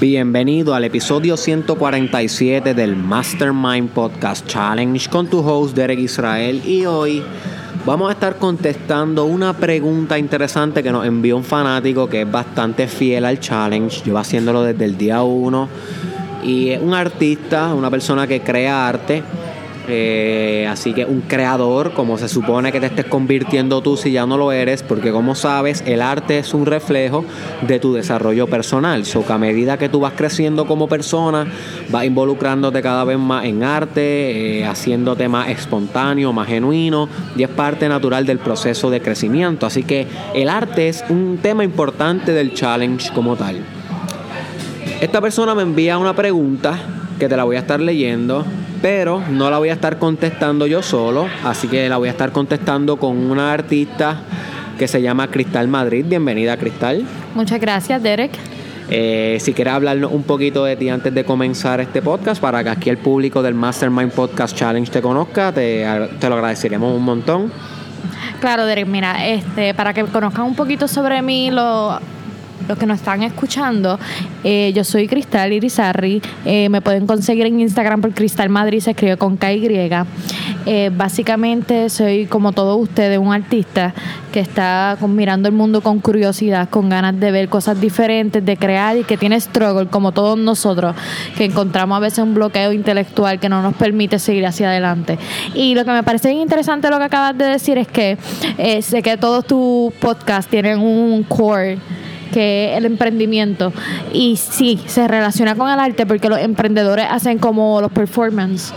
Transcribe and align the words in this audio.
Bienvenido 0.00 0.74
al 0.74 0.84
episodio 0.84 1.36
147 1.36 2.72
del 2.72 2.96
Mastermind 2.96 3.90
Podcast 3.90 4.46
Challenge 4.46 5.10
con 5.10 5.28
tu 5.28 5.40
host 5.40 5.76
Derek 5.76 5.98
Israel. 5.98 6.62
Y 6.64 6.86
hoy 6.86 7.22
vamos 7.84 8.08
a 8.08 8.12
estar 8.12 8.36
contestando 8.36 9.26
una 9.26 9.52
pregunta 9.52 10.18
interesante 10.18 10.82
que 10.82 10.90
nos 10.90 11.04
envió 11.04 11.36
un 11.36 11.44
fanático 11.44 12.08
que 12.08 12.22
es 12.22 12.32
bastante 12.32 12.88
fiel 12.88 13.26
al 13.26 13.40
challenge, 13.40 14.02
lleva 14.02 14.20
haciéndolo 14.20 14.62
desde 14.62 14.86
el 14.86 14.96
día 14.96 15.22
1 15.22 15.68
y 16.44 16.70
es 16.70 16.80
un 16.80 16.94
artista, 16.94 17.74
una 17.74 17.90
persona 17.90 18.26
que 18.26 18.40
crea 18.40 18.88
arte 18.88 19.22
eh, 19.92 20.66
así 20.68 20.92
que 20.92 21.04
un 21.04 21.22
creador, 21.22 21.92
como 21.92 22.16
se 22.16 22.28
supone 22.28 22.70
que 22.70 22.80
te 22.80 22.86
estés 22.86 23.06
convirtiendo 23.06 23.82
tú 23.82 23.96
si 23.96 24.12
ya 24.12 24.24
no 24.24 24.36
lo 24.36 24.52
eres, 24.52 24.82
porque 24.82 25.10
como 25.10 25.34
sabes, 25.34 25.82
el 25.86 26.00
arte 26.00 26.38
es 26.38 26.54
un 26.54 26.66
reflejo 26.66 27.24
de 27.66 27.80
tu 27.80 27.92
desarrollo 27.92 28.46
personal. 28.46 29.04
So 29.04 29.26
que 29.26 29.32
a 29.32 29.38
medida 29.38 29.78
que 29.78 29.88
tú 29.88 30.00
vas 30.00 30.12
creciendo 30.14 30.66
como 30.66 30.88
persona, 30.88 31.46
vas 31.88 32.04
involucrándote 32.04 32.80
cada 32.82 33.04
vez 33.04 33.18
más 33.18 33.44
en 33.44 33.64
arte, 33.64 34.60
eh, 34.60 34.64
haciéndote 34.64 35.28
más 35.28 35.48
espontáneo, 35.48 36.32
más 36.32 36.46
genuino, 36.46 37.08
y 37.36 37.42
es 37.42 37.48
parte 37.48 37.88
natural 37.88 38.26
del 38.26 38.38
proceso 38.38 38.90
de 38.90 39.00
crecimiento. 39.00 39.66
Así 39.66 39.82
que 39.82 40.06
el 40.34 40.48
arte 40.48 40.88
es 40.88 41.04
un 41.08 41.38
tema 41.42 41.64
importante 41.64 42.32
del 42.32 42.54
challenge 42.54 43.12
como 43.12 43.36
tal. 43.36 43.58
Esta 45.00 45.20
persona 45.20 45.54
me 45.54 45.62
envía 45.62 45.98
una 45.98 46.14
pregunta 46.14 46.78
que 47.18 47.28
te 47.28 47.36
la 47.36 47.44
voy 47.44 47.56
a 47.56 47.60
estar 47.60 47.80
leyendo 47.80 48.44
pero 48.82 49.22
no 49.30 49.50
la 49.50 49.58
voy 49.58 49.68
a 49.68 49.74
estar 49.74 49.98
contestando 49.98 50.66
yo 50.66 50.82
solo, 50.82 51.26
así 51.44 51.68
que 51.68 51.88
la 51.88 51.96
voy 51.98 52.08
a 52.08 52.12
estar 52.12 52.32
contestando 52.32 52.96
con 52.96 53.16
una 53.30 53.52
artista 53.52 54.22
que 54.78 54.88
se 54.88 55.02
llama 55.02 55.28
Cristal 55.28 55.68
Madrid. 55.68 56.04
Bienvenida, 56.08 56.56
Cristal. 56.56 57.04
Muchas 57.34 57.60
gracias, 57.60 58.02
Derek. 58.02 58.32
Eh, 58.88 59.36
si 59.40 59.52
quieres 59.52 59.74
hablarnos 59.74 60.10
un 60.10 60.24
poquito 60.24 60.64
de 60.64 60.76
ti 60.76 60.88
antes 60.88 61.14
de 61.14 61.24
comenzar 61.24 61.80
este 61.80 62.02
podcast, 62.02 62.40
para 62.40 62.64
que 62.64 62.70
aquí 62.70 62.90
el 62.90 62.98
público 62.98 63.42
del 63.42 63.54
Mastermind 63.54 64.10
Podcast 64.10 64.56
Challenge 64.56 64.90
te 64.90 65.00
conozca, 65.00 65.52
te, 65.52 65.86
te 66.18 66.28
lo 66.28 66.34
agradeceríamos 66.34 66.96
un 66.96 67.04
montón. 67.04 67.52
Claro, 68.40 68.64
Derek, 68.64 68.86
mira, 68.86 69.28
este, 69.28 69.74
para 69.74 69.92
que 69.92 70.02
conozcan 70.04 70.44
un 70.44 70.56
poquito 70.56 70.88
sobre 70.88 71.20
mí, 71.20 71.50
lo 71.50 72.00
los 72.70 72.78
que 72.78 72.86
nos 72.86 73.00
están 73.00 73.24
escuchando, 73.24 73.98
eh, 74.44 74.72
yo 74.72 74.84
soy 74.84 75.08
Cristal 75.08 75.52
Irizarri. 75.52 76.22
Eh, 76.44 76.68
me 76.68 76.80
pueden 76.80 77.04
conseguir 77.04 77.46
en 77.46 77.58
Instagram 77.58 78.00
por 78.00 78.14
Cristal 78.14 78.48
Madrid, 78.48 78.78
se 78.78 78.92
escribe 78.92 79.16
con 79.16 79.36
KY. 79.36 79.90
Eh, 80.66 80.90
básicamente 80.94 81.88
soy 81.88 82.26
como 82.26 82.52
todos 82.52 82.80
ustedes, 82.80 83.18
un 83.18 83.32
artista 83.32 83.92
que 84.30 84.38
está 84.38 84.96
mirando 85.08 85.48
el 85.48 85.54
mundo 85.54 85.80
con 85.80 85.98
curiosidad, 85.98 86.68
con 86.68 86.88
ganas 86.88 87.18
de 87.18 87.32
ver 87.32 87.48
cosas 87.48 87.80
diferentes, 87.80 88.44
de 88.44 88.56
crear 88.56 88.96
y 88.96 89.02
que 89.02 89.16
tiene 89.16 89.40
struggle, 89.40 89.88
como 89.88 90.12
todos 90.12 90.38
nosotros, 90.38 90.94
que 91.36 91.46
encontramos 91.46 91.96
a 91.96 92.00
veces 92.00 92.20
un 92.20 92.34
bloqueo 92.34 92.72
intelectual 92.72 93.40
que 93.40 93.48
no 93.48 93.62
nos 93.62 93.74
permite 93.74 94.20
seguir 94.20 94.46
hacia 94.46 94.68
adelante. 94.68 95.18
Y 95.54 95.74
lo 95.74 95.84
que 95.84 95.90
me 95.90 96.04
parece 96.04 96.30
interesante 96.30 96.88
lo 96.88 96.98
que 96.98 97.04
acabas 97.04 97.36
de 97.36 97.46
decir 97.46 97.78
es 97.78 97.88
que 97.88 98.16
sé 98.80 99.02
que 99.02 99.16
todos 99.16 99.44
tus 99.44 99.92
podcasts 99.94 100.48
tienen 100.48 100.78
un 100.78 101.24
core 101.24 101.78
que 102.32 102.72
es 102.72 102.78
el 102.78 102.86
emprendimiento. 102.86 103.72
Y 104.12 104.36
sí, 104.36 104.80
se 104.86 105.06
relaciona 105.08 105.54
con 105.54 105.70
el 105.70 105.78
arte 105.78 106.06
porque 106.06 106.28
los 106.28 106.38
emprendedores 106.38 107.06
hacen 107.08 107.38
como 107.38 107.80
los 107.80 107.92
performance 107.92 108.72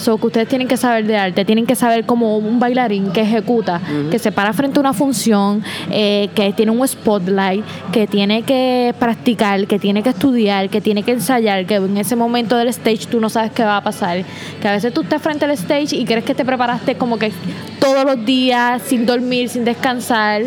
So, 0.00 0.16
que 0.16 0.28
ustedes 0.28 0.48
tienen 0.48 0.66
que 0.66 0.78
saber 0.78 1.06
de 1.06 1.18
arte, 1.18 1.44
tienen 1.44 1.66
que 1.66 1.74
saber 1.76 2.06
como 2.06 2.38
un 2.38 2.58
bailarín 2.58 3.12
que 3.12 3.20
ejecuta, 3.20 3.82
que 4.10 4.18
se 4.18 4.32
para 4.32 4.54
frente 4.54 4.78
a 4.78 4.80
una 4.80 4.94
función, 4.94 5.62
eh, 5.90 6.30
que 6.34 6.54
tiene 6.54 6.72
un 6.72 6.88
spotlight, 6.88 7.62
que 7.92 8.06
tiene 8.06 8.42
que 8.42 8.94
practicar, 8.98 9.66
que 9.66 9.78
tiene 9.78 10.02
que 10.02 10.08
estudiar, 10.08 10.70
que 10.70 10.80
tiene 10.80 11.02
que 11.02 11.12
ensayar, 11.12 11.66
que 11.66 11.74
en 11.74 11.98
ese 11.98 12.16
momento 12.16 12.56
del 12.56 12.68
stage 12.68 13.08
tú 13.10 13.20
no 13.20 13.28
sabes 13.28 13.52
qué 13.52 13.62
va 13.62 13.76
a 13.76 13.82
pasar. 13.82 14.24
Que 14.62 14.68
a 14.68 14.72
veces 14.72 14.94
tú 14.94 15.02
estás 15.02 15.20
frente 15.20 15.44
al 15.44 15.50
stage 15.50 15.94
y 15.94 16.06
crees 16.06 16.24
que 16.24 16.34
te 16.34 16.46
preparaste 16.46 16.94
como 16.94 17.18
que 17.18 17.30
todos 17.80 18.04
los 18.04 18.24
días, 18.24 18.82
sin 18.82 19.06
dormir, 19.06 19.48
sin 19.48 19.64
descansar. 19.64 20.42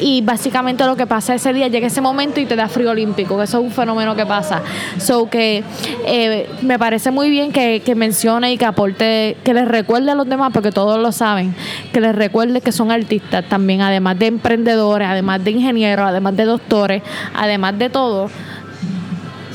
Y 0.00 0.22
básicamente 0.22 0.84
lo 0.84 0.96
que 0.96 1.06
pasa 1.06 1.34
ese 1.34 1.52
día, 1.52 1.68
llega 1.68 1.86
ese 1.86 2.00
momento 2.00 2.40
y 2.40 2.46
te 2.46 2.56
da 2.56 2.68
frío 2.68 2.90
olímpico, 2.90 3.36
que 3.36 3.44
eso 3.44 3.58
es 3.58 3.64
un 3.64 3.70
fenómeno 3.70 4.16
que 4.16 4.26
pasa. 4.26 4.62
So 4.98 5.28
que 5.28 5.62
eh, 6.06 6.48
me 6.62 6.78
parece 6.78 7.10
muy 7.10 7.30
bien 7.30 7.52
que, 7.52 7.82
que 7.84 7.94
mencione 7.94 8.52
y 8.52 8.58
que 8.58 8.64
aporte 8.64 9.36
que 9.44 9.54
les 9.54 9.68
recuerde 9.68 10.10
a 10.10 10.14
los 10.14 10.28
demás, 10.28 10.50
porque 10.52 10.72
todos 10.72 11.00
lo 11.00 11.12
saben, 11.12 11.54
que 11.92 12.00
les 12.00 12.14
recuerde 12.14 12.60
que 12.60 12.72
son 12.72 12.90
artistas 12.90 13.44
también, 13.48 13.82
además 13.82 14.18
de 14.18 14.26
emprendedores, 14.26 15.06
además 15.08 15.44
de 15.44 15.50
ingenieros, 15.52 16.08
además 16.08 16.36
de 16.36 16.44
doctores, 16.44 17.02
además 17.34 17.78
de 17.78 17.90
todo, 17.90 18.30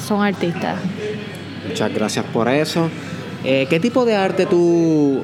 son 0.08 0.22
artistas. 0.22 0.76
Muchas 1.68 1.94
gracias 1.94 2.26
por 2.26 2.48
eso. 2.50 2.90
Eh, 3.44 3.68
¿Qué 3.70 3.80
tipo 3.80 4.06
de 4.06 4.16
arte 4.16 4.46
tú 4.46 5.24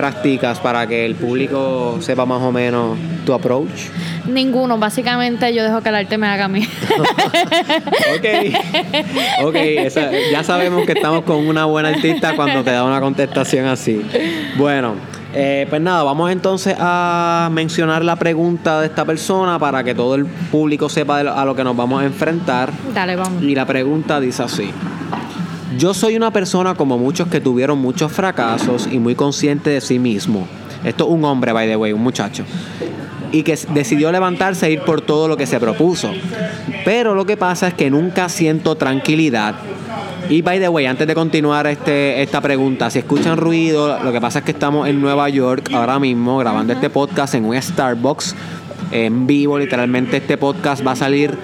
practicas 0.00 0.58
para 0.60 0.86
que 0.86 1.04
el 1.04 1.14
público 1.14 1.98
sepa 2.00 2.24
más 2.24 2.40
o 2.40 2.50
menos 2.50 2.96
tu 3.26 3.34
approach? 3.34 3.90
Ninguno, 4.26 4.78
básicamente 4.78 5.52
yo 5.54 5.62
dejo 5.62 5.82
que 5.82 5.90
el 5.90 5.94
arte 5.94 6.16
me 6.16 6.26
haga 6.26 6.46
a 6.46 6.48
mí. 6.48 6.66
ok, 8.16 9.44
ok, 9.44 9.56
ya 10.32 10.42
sabemos 10.42 10.86
que 10.86 10.92
estamos 10.92 11.24
con 11.24 11.46
una 11.46 11.66
buena 11.66 11.90
artista 11.90 12.34
cuando 12.34 12.64
te 12.64 12.70
da 12.70 12.82
una 12.84 12.98
contestación 12.98 13.66
así. 13.66 14.00
Bueno, 14.56 14.94
eh, 15.34 15.66
pues 15.68 15.82
nada, 15.82 16.02
vamos 16.02 16.32
entonces 16.32 16.74
a 16.78 17.50
mencionar 17.52 18.02
la 18.02 18.16
pregunta 18.16 18.80
de 18.80 18.86
esta 18.86 19.04
persona 19.04 19.58
para 19.58 19.84
que 19.84 19.94
todo 19.94 20.14
el 20.14 20.24
público 20.24 20.88
sepa 20.88 21.20
a 21.20 21.44
lo 21.44 21.54
que 21.54 21.62
nos 21.62 21.76
vamos 21.76 22.00
a 22.00 22.06
enfrentar. 22.06 22.72
Dale, 22.94 23.16
vamos. 23.16 23.42
Y 23.42 23.54
la 23.54 23.66
pregunta 23.66 24.18
dice 24.18 24.44
así. 24.44 24.70
Yo 25.80 25.94
soy 25.94 26.14
una 26.14 26.30
persona 26.30 26.74
como 26.74 26.98
muchos 26.98 27.28
que 27.28 27.40
tuvieron 27.40 27.78
muchos 27.78 28.12
fracasos 28.12 28.86
y 28.92 28.98
muy 28.98 29.14
consciente 29.14 29.70
de 29.70 29.80
sí 29.80 29.98
mismo. 29.98 30.46
Esto 30.84 31.04
es 31.04 31.10
un 31.10 31.24
hombre, 31.24 31.52
by 31.52 31.66
the 31.66 31.76
way, 31.76 31.94
un 31.94 32.02
muchacho 32.02 32.44
y 33.32 33.44
que 33.44 33.58
decidió 33.72 34.12
levantarse 34.12 34.66
e 34.66 34.72
ir 34.72 34.82
por 34.82 35.00
todo 35.00 35.26
lo 35.26 35.38
que 35.38 35.46
se 35.46 35.58
propuso. 35.58 36.10
Pero 36.84 37.14
lo 37.14 37.24
que 37.24 37.38
pasa 37.38 37.68
es 37.68 37.74
que 37.74 37.88
nunca 37.88 38.28
siento 38.28 38.74
tranquilidad. 38.74 39.54
Y 40.28 40.42
by 40.42 40.60
the 40.60 40.68
way, 40.68 40.84
antes 40.84 41.06
de 41.06 41.14
continuar 41.14 41.66
este, 41.66 42.20
esta 42.20 42.42
pregunta, 42.42 42.90
si 42.90 42.98
escuchan 42.98 43.38
ruido, 43.38 43.98
lo 44.04 44.12
que 44.12 44.20
pasa 44.20 44.40
es 44.40 44.44
que 44.44 44.50
estamos 44.50 44.86
en 44.86 45.00
Nueva 45.00 45.30
York 45.30 45.70
ahora 45.72 45.98
mismo 45.98 46.36
grabando 46.36 46.74
este 46.74 46.90
podcast 46.90 47.34
en 47.36 47.46
un 47.46 47.60
Starbucks 47.60 48.36
en 48.92 49.26
vivo, 49.26 49.58
literalmente 49.58 50.16
este 50.18 50.36
podcast 50.36 50.84
va 50.86 50.92
a 50.92 50.96
salir 50.96 51.36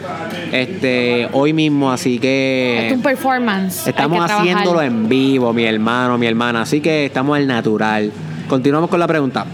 este 0.63 1.29
hoy 1.33 1.53
mismo, 1.53 1.91
así 1.91 2.19
que 2.19 2.89
es 2.89 2.93
un 2.93 3.03
performance. 3.03 3.87
Estamos 3.87 4.31
haciéndolo 4.31 4.83
en 4.83 5.09
vivo, 5.09 5.53
mi 5.53 5.65
hermano, 5.65 6.19
mi 6.19 6.27
hermana, 6.27 6.63
así 6.63 6.81
que 6.81 7.07
estamos 7.07 7.37
al 7.37 7.47
natural. 7.47 8.13
Continuamos 8.49 8.91
con 8.91 9.01
la 9.01 9.07
pregunta. 9.07 9.47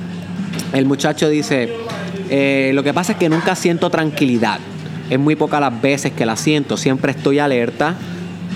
El 0.73 0.87
muchacho 0.87 1.29
dice, 1.29 1.75
eh, 2.31 2.73
lo 2.75 2.83
que 2.83 2.95
pasa 2.95 3.13
es 3.13 3.19
que 3.19 3.29
nunca 3.29 3.55
siento 3.55 3.91
tranquilidad. 3.91 4.59
Es 5.11 5.19
muy 5.19 5.37
pocas 5.37 5.61
las 5.61 5.83
veces 5.83 6.13
que 6.13 6.25
la 6.25 6.37
siento. 6.37 6.77
Siempre 6.77 7.13
estoy 7.13 7.39
alerta 7.39 7.95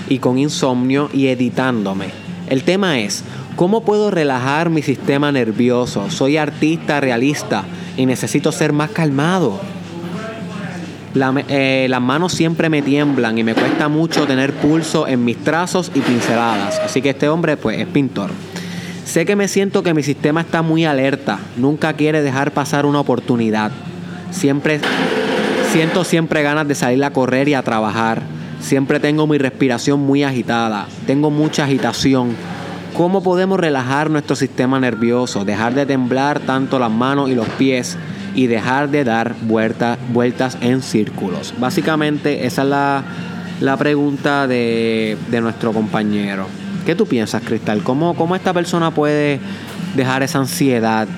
y 0.09 0.19
con 0.19 0.39
insomnio 0.39 1.11
y 1.13 1.29
editándome. 1.29 2.07
El 2.49 2.63
tema 2.63 3.01
es, 3.01 3.25
¿cómo 3.57 3.83
puedo 3.83 4.11
relajar 4.11 4.71
mi 4.71 4.83
sistema 4.83 5.33
nervioso? 5.33 6.11
Soy 6.11 6.37
artista 6.37 7.01
realista 7.01 7.65
y 7.97 8.07
necesito 8.07 8.53
ser 8.53 8.73
más 8.73 8.91
calmado. 8.91 9.61
Eh, 11.49 11.87
las 11.89 12.03
manos 12.03 12.35
siempre 12.35 12.69
me 12.69 12.83
tiemblan 12.83 13.39
y 13.39 13.43
me 13.43 13.55
cuesta 13.55 13.89
mucho 13.89 14.27
tener 14.27 14.53
pulso 14.53 15.09
en 15.09 15.25
mis 15.25 15.39
trazos 15.39 15.91
y 15.95 16.01
pinceladas. 16.01 16.79
Así 16.81 17.01
que 17.01 17.11
este 17.11 17.31
hombre 17.31 17.57
pues 17.57 17.79
es 17.79 17.87
pintor. 17.87 18.31
Sé 19.07 19.25
que 19.25 19.35
me 19.35 19.49
siento 19.49 19.83
que 19.83 19.95
mi 19.95 20.03
sistema 20.03 20.43
está 20.43 20.61
muy 20.61 20.85
alerta, 20.85 21.39
nunca 21.57 21.95
quiere 21.95 22.21
dejar 22.21 22.53
pasar 22.53 22.85
una 22.85 23.01
oportunidad. 23.01 23.71
Siempre 24.31 24.79
siento 25.73 26.05
siempre 26.05 26.43
ganas 26.43 26.69
de 26.69 26.75
salir 26.75 27.03
a 27.03 27.13
correr 27.13 27.49
y 27.49 27.55
a 27.55 27.63
trabajar. 27.63 28.21
Siempre 28.61 29.01
tengo 29.01 29.27
mi 29.27 29.39
respiración 29.39 30.01
muy 30.01 30.23
agitada, 30.23 30.87
tengo 31.07 31.31
mucha 31.31 31.65
agitación. 31.65 32.37
¿Cómo 32.95 33.23
podemos 33.23 33.59
relajar 33.59 34.11
nuestro 34.11 34.37
sistema 34.37 34.81
nervioso, 34.81 35.47
dejar 35.47 35.73
de 35.73 35.87
temblar 35.87 36.41
tanto 36.41 36.79
las 36.79 36.91
manos 36.91 37.31
y 37.31 37.35
los 37.35 37.49
pies 37.51 37.97
y 38.37 38.47
dejar 38.47 38.91
de 38.91 39.03
dar 39.03 39.35
vueltas 39.43 40.57
en 40.61 40.83
círculos? 40.83 41.55
Básicamente 41.59 42.47
esa 42.47 42.63
es 42.63 42.69
la, 42.69 43.03
la 43.61 43.77
pregunta 43.77 44.47
de, 44.47 45.19
de 45.29 45.41
nuestro 45.41 45.73
compañero. 45.73 46.47
¿Qué 46.85 46.95
tú 46.95 47.07
piensas, 47.07 47.43
Cristal? 47.43 47.83
¿Cómo, 47.83 48.15
cómo 48.15 48.37
esta 48.37 48.53
persona 48.53 48.93
puede 48.93 49.41
dejar 49.97 50.23
esa 50.23 50.39
ansiedad 50.39 51.09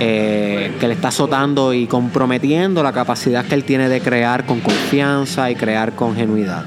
eh, 0.00 0.72
que 0.80 0.88
le 0.88 0.94
está 0.94 1.08
azotando 1.08 1.74
y 1.74 1.86
comprometiendo 1.86 2.82
la 2.82 2.92
capacidad 2.92 3.44
que 3.44 3.54
él 3.54 3.64
tiene 3.64 3.90
de 3.90 4.00
crear 4.00 4.46
con 4.46 4.60
confianza 4.60 5.50
y 5.50 5.54
crear 5.54 5.92
con 5.92 6.16
genuidad? 6.16 6.64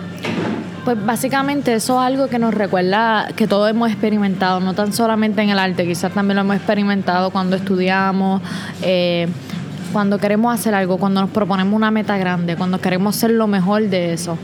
Pues 0.86 1.06
básicamente 1.06 1.74
eso 1.74 2.02
es 2.02 2.08
algo 2.08 2.28
que 2.28 2.40
nos 2.40 2.54
recuerda 2.54 3.30
que 3.36 3.48
todos 3.48 3.70
hemos 3.70 3.90
experimentado, 3.90 4.60
no 4.60 4.74
tan 4.74 4.94
solamente 4.94 5.42
en 5.42 5.50
el 5.50 5.60
arte, 5.60 5.86
quizás 5.86 6.12
también 6.14 6.36
lo 6.36 6.42
hemos 6.42 6.56
experimentado 6.56 7.32
cuando 7.32 7.56
estudiamos, 7.56 8.42
eh, 8.82 9.28
cuando 9.91 10.18
queremos 10.18 10.53
hacer 10.53 10.75
algo, 10.75 10.97
cuando 10.97 11.21
nos 11.21 11.30
proponemos 11.30 11.74
una 11.74 11.91
meta 11.91 12.18
grande, 12.18 12.56
cuando 12.56 12.80
queremos 12.80 13.15
ser 13.15 13.31
lo 13.31 13.47
mejor 13.47 13.83
de 13.83 14.13
eso 14.13 14.38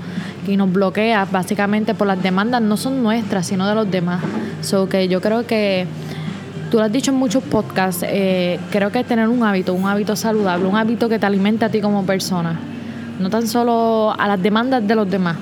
y 0.47 0.57
nos 0.57 0.71
bloquea 0.71 1.25
básicamente 1.25 1.94
por 1.94 2.07
las 2.07 2.21
demandas 2.21 2.62
no 2.62 2.77
son 2.77 3.01
nuestras, 3.03 3.47
sino 3.47 3.68
de 3.68 3.75
los 3.75 3.89
demás. 3.89 4.21
So 4.62 4.88
que 4.88 5.07
yo 5.07 5.21
creo 5.21 5.45
que 5.45 5.88
tú 6.69 6.77
lo 6.77 6.83
has 6.83 6.92
dicho 6.92 7.12
en 7.12 7.18
muchos 7.18 7.44
podcasts, 7.44 8.03
eh, 8.07 8.59
creo 8.71 8.92
que 8.92 9.03
tener 9.03 9.27
un 9.27 9.44
hábito, 9.44 9.74
un 9.74 9.88
hábito 9.88 10.15
saludable, 10.15 10.65
un 10.65 10.75
hábito 10.75 11.09
que 11.09 11.19
te 11.19 11.25
alimente 11.25 11.65
a 11.65 11.69
ti 11.69 11.81
como 11.81 12.06
persona, 12.06 12.59
no 13.19 13.30
tan 13.30 13.47
solo 13.47 14.13
a 14.18 14.27
las 14.27 14.42
demandas 14.42 14.88
de 14.88 14.95
los 14.95 15.09
demás, 15.09 15.38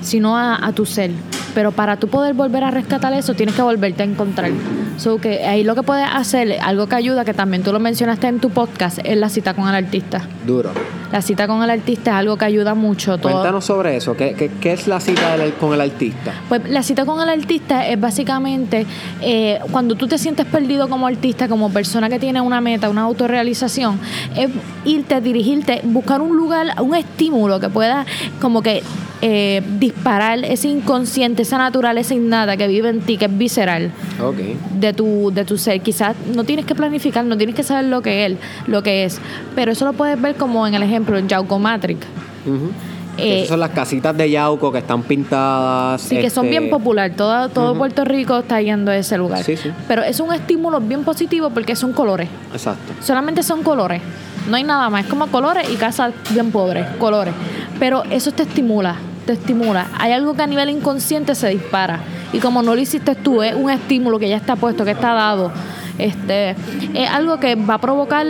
sino 0.00 0.36
a, 0.36 0.64
a 0.66 0.72
tu 0.72 0.86
ser. 0.86 1.10
Pero 1.54 1.72
para 1.72 1.96
tú 1.96 2.08
poder 2.08 2.34
volver 2.34 2.64
a 2.64 2.70
rescatar 2.70 3.12
eso, 3.12 3.34
tienes 3.34 3.54
que 3.54 3.62
volverte 3.62 4.02
a 4.02 4.06
encontrar. 4.06 4.50
So 4.96 5.18
que 5.18 5.44
ahí 5.44 5.64
lo 5.64 5.74
que 5.74 5.82
puedes 5.82 6.08
hacer, 6.10 6.58
algo 6.60 6.86
que 6.86 6.96
ayuda, 6.96 7.24
que 7.24 7.34
también 7.34 7.62
tú 7.62 7.72
lo 7.72 7.80
mencionaste 7.80 8.26
en 8.26 8.40
tu 8.40 8.50
podcast, 8.50 8.98
es 9.04 9.16
la 9.16 9.28
cita 9.28 9.54
con 9.54 9.68
el 9.68 9.74
artista. 9.74 10.22
Duro. 10.46 10.70
La 11.12 11.22
cita 11.22 11.46
con 11.46 11.62
el 11.62 11.70
artista 11.70 12.10
es 12.10 12.16
algo 12.18 12.36
que 12.36 12.44
ayuda 12.44 12.74
mucho. 12.74 13.16
Todo. 13.18 13.32
Cuéntanos 13.32 13.64
sobre 13.64 13.96
eso. 13.96 14.16
¿Qué, 14.16 14.34
qué, 14.34 14.50
qué 14.60 14.72
es 14.74 14.86
la 14.86 15.00
cita 15.00 15.36
del- 15.36 15.54
con 15.54 15.72
el 15.72 15.80
artista? 15.80 16.34
Pues 16.48 16.68
la 16.68 16.82
cita 16.82 17.06
con 17.06 17.20
el 17.20 17.28
artista 17.30 17.86
es 17.88 17.98
básicamente 17.98 18.84
eh, 19.22 19.58
cuando 19.70 19.94
tú 19.94 20.06
te 20.06 20.18
sientes 20.18 20.44
perdido 20.46 20.88
como 20.88 21.06
artista, 21.06 21.48
como 21.48 21.70
persona 21.70 22.08
que 22.10 22.18
tiene 22.18 22.40
una 22.42 22.60
meta, 22.60 22.90
una 22.90 23.02
autorrealización, 23.02 23.98
es 24.36 24.50
irte, 24.84 25.20
dirigirte, 25.20 25.80
buscar 25.84 26.20
un 26.20 26.36
lugar, 26.36 26.74
un 26.82 26.94
estímulo 26.94 27.58
que 27.58 27.68
pueda 27.70 28.04
como 28.40 28.62
que 28.62 28.82
eh, 29.20 29.62
disparar 29.80 30.44
ese 30.44 30.68
inconsciente, 30.68 31.42
esa 31.42 31.58
naturaleza 31.58 32.14
innata 32.14 32.56
que 32.56 32.68
vive 32.68 32.88
en 32.90 33.00
ti, 33.00 33.16
que 33.16 33.24
es 33.24 33.36
visceral 33.36 33.90
Ok. 34.22 34.36
de 34.74 34.92
tu, 34.92 35.32
de 35.34 35.44
tu 35.44 35.58
ser. 35.58 35.80
Quizás 35.80 36.14
no 36.36 36.44
tienes 36.44 36.64
que 36.66 36.76
planificar, 36.76 37.24
no 37.24 37.36
tienes 37.36 37.56
que 37.56 37.64
saber 37.64 37.86
lo 37.86 38.00
que 38.00 38.26
es, 38.26 38.36
lo 38.68 38.82
que 38.84 39.04
es, 39.04 39.20
pero 39.56 39.72
eso 39.72 39.84
lo 39.86 39.92
puedes 39.94 40.20
ver 40.22 40.36
como 40.36 40.64
en 40.68 40.74
el 40.74 40.82
ejemplo 40.84 40.97
en 41.06 41.28
Yauco 41.28 41.58
Matrix. 41.58 42.06
Ujú. 42.46 42.70
Eh, 43.18 43.38
Esas 43.38 43.48
son 43.48 43.60
las 43.60 43.70
casitas 43.70 44.16
de 44.16 44.30
Yauco 44.30 44.70
que 44.70 44.78
están 44.78 45.02
pintadas. 45.02 46.00
Sí, 46.00 46.16
que 46.18 46.30
son 46.30 46.46
este, 46.46 46.58
bien 46.58 46.70
populares. 46.70 47.16
Todo, 47.16 47.48
todo. 47.48 47.74
Puerto 47.74 48.04
Rico 48.04 48.38
está 48.38 48.60
yendo 48.60 48.92
a 48.92 48.96
ese 48.96 49.18
lugar. 49.18 49.42
Sí, 49.42 49.56
sí. 49.56 49.72
Pero 49.88 50.02
es 50.02 50.20
un 50.20 50.32
estímulo 50.32 50.80
bien 50.80 51.02
positivo 51.02 51.50
porque 51.50 51.74
son 51.74 51.92
colores. 51.92 52.28
Exacto. 52.52 52.92
Solamente 53.02 53.42
son 53.42 53.64
colores. 53.64 54.00
No 54.48 54.56
hay 54.56 54.62
nada 54.62 54.88
más. 54.88 55.04
Es 55.04 55.10
como 55.10 55.26
colores 55.26 55.68
y 55.68 55.74
casas 55.74 56.12
bien 56.30 56.52
pobres. 56.52 56.86
Colores. 56.98 57.34
Pero 57.80 58.04
eso 58.04 58.30
te 58.30 58.44
estimula. 58.44 58.94
Te 59.26 59.32
estimula. 59.32 59.88
Hay 59.98 60.12
algo 60.12 60.34
que 60.34 60.42
a 60.42 60.46
nivel 60.46 60.70
inconsciente 60.70 61.34
se 61.34 61.48
dispara. 61.48 62.00
Y 62.32 62.38
como 62.38 62.62
no 62.62 62.74
lo 62.74 62.80
hiciste 62.80 63.16
tú, 63.16 63.42
es 63.42 63.54
un 63.54 63.68
estímulo 63.68 64.18
que 64.18 64.28
ya 64.28 64.36
está 64.36 64.54
puesto, 64.54 64.84
que 64.84 64.92
está 64.92 65.12
dado. 65.14 65.50
Este, 65.98 66.50
es 66.94 67.10
algo 67.10 67.40
que 67.40 67.56
va 67.56 67.74
a 67.74 67.78
provocar 67.78 68.26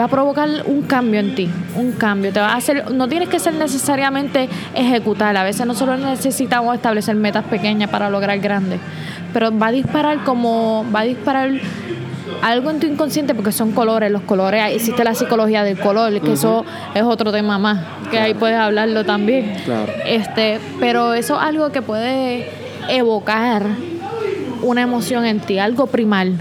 va 0.00 0.06
a 0.06 0.08
provocar 0.08 0.48
un 0.64 0.82
cambio 0.82 1.20
en 1.20 1.34
ti, 1.34 1.50
un 1.76 1.92
cambio. 1.92 2.32
Te 2.32 2.40
va 2.40 2.52
a 2.52 2.56
hacer, 2.56 2.90
no 2.90 3.06
tienes 3.06 3.28
que 3.28 3.38
ser 3.38 3.52
necesariamente 3.52 4.48
ejecutar. 4.74 5.36
A 5.36 5.44
veces 5.44 5.66
nosotros 5.66 6.00
necesitamos 6.00 6.74
establecer 6.74 7.14
metas 7.16 7.44
pequeñas 7.44 7.90
para 7.90 8.08
lograr 8.08 8.38
grandes. 8.38 8.80
Pero 9.34 9.56
va 9.56 9.66
a 9.66 9.72
disparar 9.72 10.24
como, 10.24 10.86
va 10.94 11.00
a 11.00 11.04
disparar 11.04 11.50
algo 12.40 12.70
en 12.70 12.80
tu 12.80 12.86
inconsciente 12.86 13.34
porque 13.34 13.52
son 13.52 13.72
colores, 13.72 14.10
los 14.10 14.22
colores, 14.22 14.72
existe 14.72 15.04
la 15.04 15.14
psicología 15.14 15.64
del 15.64 15.78
color, 15.78 16.18
que 16.22 16.32
eso 16.32 16.64
es 16.94 17.02
otro 17.02 17.30
tema 17.30 17.58
más, 17.58 17.84
que 18.10 18.18
ahí 18.18 18.32
puedes 18.32 18.56
hablarlo 18.56 19.04
también. 19.04 19.52
Claro. 19.66 19.92
Este, 20.06 20.60
pero 20.78 21.12
eso 21.12 21.34
es 21.34 21.42
algo 21.42 21.70
que 21.72 21.82
puede 21.82 22.48
evocar 22.88 23.66
una 24.62 24.80
emoción 24.80 25.26
en 25.26 25.40
ti, 25.40 25.58
algo 25.58 25.86
primal. 25.88 26.38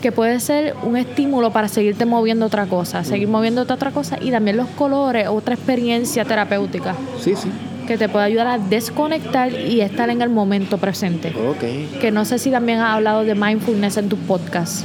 Que 0.00 0.12
puede 0.12 0.40
ser 0.40 0.74
un 0.82 0.96
estímulo 0.96 1.50
para 1.52 1.68
seguirte 1.68 2.06
moviendo 2.06 2.46
otra 2.46 2.66
cosa, 2.66 3.04
seguir 3.04 3.28
moviendo 3.28 3.62
otra 3.62 3.90
cosa 3.90 4.18
y 4.20 4.30
también 4.30 4.56
los 4.56 4.68
colores, 4.68 5.28
otra 5.28 5.54
experiencia 5.54 6.24
terapéutica 6.24 6.94
Sí, 7.20 7.34
sí. 7.36 7.48
que 7.86 7.98
te 7.98 8.08
puede 8.08 8.24
ayudar 8.24 8.46
a 8.46 8.58
desconectar 8.58 9.52
y 9.52 9.80
estar 9.80 10.08
en 10.10 10.22
el 10.22 10.30
momento 10.30 10.78
presente. 10.78 11.32
Ok. 11.48 12.00
Que 12.00 12.10
no 12.10 12.24
sé 12.24 12.38
si 12.38 12.50
también 12.50 12.78
has 12.78 12.94
hablado 12.96 13.24
de 13.24 13.34
mindfulness 13.34 13.96
en 13.98 14.08
tus 14.08 14.18
podcasts. 14.20 14.84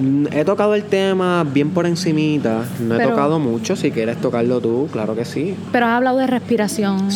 Mm, 0.00 0.26
He 0.32 0.44
tocado 0.44 0.74
el 0.74 0.84
tema 0.84 1.44
bien 1.44 1.70
por 1.70 1.86
encimita. 1.86 2.64
No 2.80 2.94
he 2.94 2.98
Pero- 2.98 3.10
tocado 3.10 3.38
mucho. 3.38 3.76
Si 3.76 3.90
quieres 3.90 4.16
tocarlo 4.20 4.60
tú, 4.60 4.88
claro 4.90 5.14
que 5.14 5.24
sí. 5.24 5.54
Pero 5.70 5.86
has 5.86 5.92
hablado 5.92 6.18
de 6.18 6.26
respiración. 6.26 7.08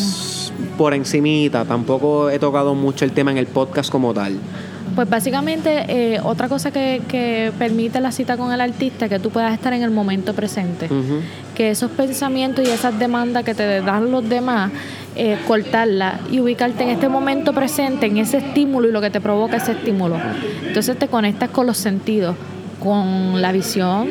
Por 0.77 0.95
encimita. 0.95 1.65
Tampoco 1.65 2.31
he 2.31 2.39
tocado 2.39 2.75
mucho 2.75 3.05
el 3.05 3.13
tema 3.13 3.31
en 3.33 3.39
el 3.39 3.47
podcast 3.47 3.91
como 3.91 4.13
tal. 4.15 4.37
Pues 4.99 5.09
básicamente 5.09 5.85
eh, 5.87 6.21
otra 6.25 6.49
cosa 6.49 6.73
que, 6.73 7.01
que 7.07 7.53
permite 7.57 8.01
la 8.01 8.11
cita 8.11 8.37
con 8.37 8.51
el 8.51 8.61
artista 8.61 9.05
es 9.05 9.09
que 9.09 9.21
tú 9.21 9.31
puedas 9.31 9.55
estar 9.55 9.73
en 9.73 9.85
el 9.85 9.93
momento 9.93 10.35
presente. 10.35 10.89
Que 11.55 11.71
esos 11.71 11.93
pensamientos 11.93 12.67
y 12.67 12.71
esas 12.73 12.99
demandas 12.99 13.45
que 13.45 13.55
te 13.55 13.81
dan 13.81 14.11
los 14.11 14.29
demás, 14.29 14.73
eh, 15.15 15.39
cortarlas 15.47 16.15
y 16.33 16.41
ubicarte 16.41 16.83
en 16.83 16.89
este 16.89 17.09
momento 17.09 17.53
presente, 17.53 18.07
en 18.07 18.17
ese 18.17 18.39
estímulo 18.39 18.89
y 18.89 18.91
lo 18.91 19.01
que 19.01 19.11
te 19.11 19.21
provoca 19.21 19.59
ese 19.59 19.71
estímulo. 19.71 20.17
Entonces 20.67 20.99
te 20.99 21.07
conectas 21.07 21.51
con 21.51 21.69
los 21.69 21.79
sentidos, 21.79 22.35
con 22.81 23.41
la 23.41 23.53
visión, 23.53 24.09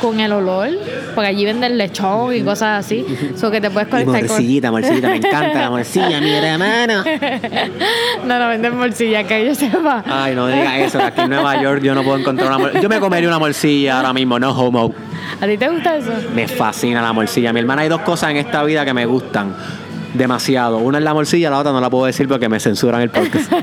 con 0.00 0.20
el 0.20 0.32
olor, 0.32 0.68
porque 1.14 1.28
allí 1.28 1.44
venden 1.44 1.78
lechón 1.78 2.34
y 2.34 2.42
cosas 2.42 2.84
así, 2.84 3.04
so 3.36 3.50
que 3.50 3.60
te 3.60 3.70
puedes 3.70 3.88
Y 3.88 3.90
conectar 3.90 4.20
con... 4.20 4.28
morcillita, 4.28 4.70
morcillita. 4.70 5.08
Me 5.08 5.16
encanta 5.16 5.60
la 5.60 5.70
morcilla, 5.70 6.20
mi 6.20 6.30
hermano. 6.30 7.04
No, 8.24 8.38
no 8.38 8.48
venden 8.48 8.78
bolsilla, 8.78 9.24
que 9.24 9.46
yo 9.46 9.54
sepa. 9.54 10.02
Ay, 10.06 10.34
no 10.34 10.46
digas 10.46 10.74
eso. 10.78 11.02
Aquí 11.02 11.20
en 11.20 11.30
Nueva 11.30 11.60
York 11.62 11.82
yo 11.82 11.94
no 11.94 12.02
puedo 12.02 12.18
encontrar 12.18 12.48
una 12.48 12.58
morcilla. 12.58 12.82
Yo 12.82 12.88
me 12.88 13.00
comería 13.00 13.28
una 13.28 13.38
morcilla 13.38 13.96
ahora 13.98 14.12
mismo, 14.12 14.38
no 14.38 14.50
homo. 14.50 14.94
¿A 15.40 15.46
ti 15.46 15.58
te 15.58 15.68
gusta 15.68 15.96
eso? 15.96 16.12
Me 16.34 16.48
fascina 16.48 17.02
la 17.02 17.12
morcilla. 17.12 17.52
Mi 17.52 17.60
hermana 17.60 17.82
hay 17.82 17.88
dos 17.88 18.00
cosas 18.00 18.30
en 18.30 18.38
esta 18.38 18.62
vida 18.64 18.84
que 18.84 18.94
me 18.94 19.04
gustan 19.06 19.54
demasiado. 20.14 20.78
Una 20.78 20.98
es 20.98 21.04
la 21.04 21.12
morcilla, 21.14 21.50
la 21.50 21.58
otra 21.58 21.72
no 21.72 21.80
la 21.80 21.90
puedo 21.90 22.06
decir 22.06 22.26
porque 22.28 22.48
me 22.48 22.58
censuran 22.60 23.02
el 23.02 23.10
podcast. 23.10 23.52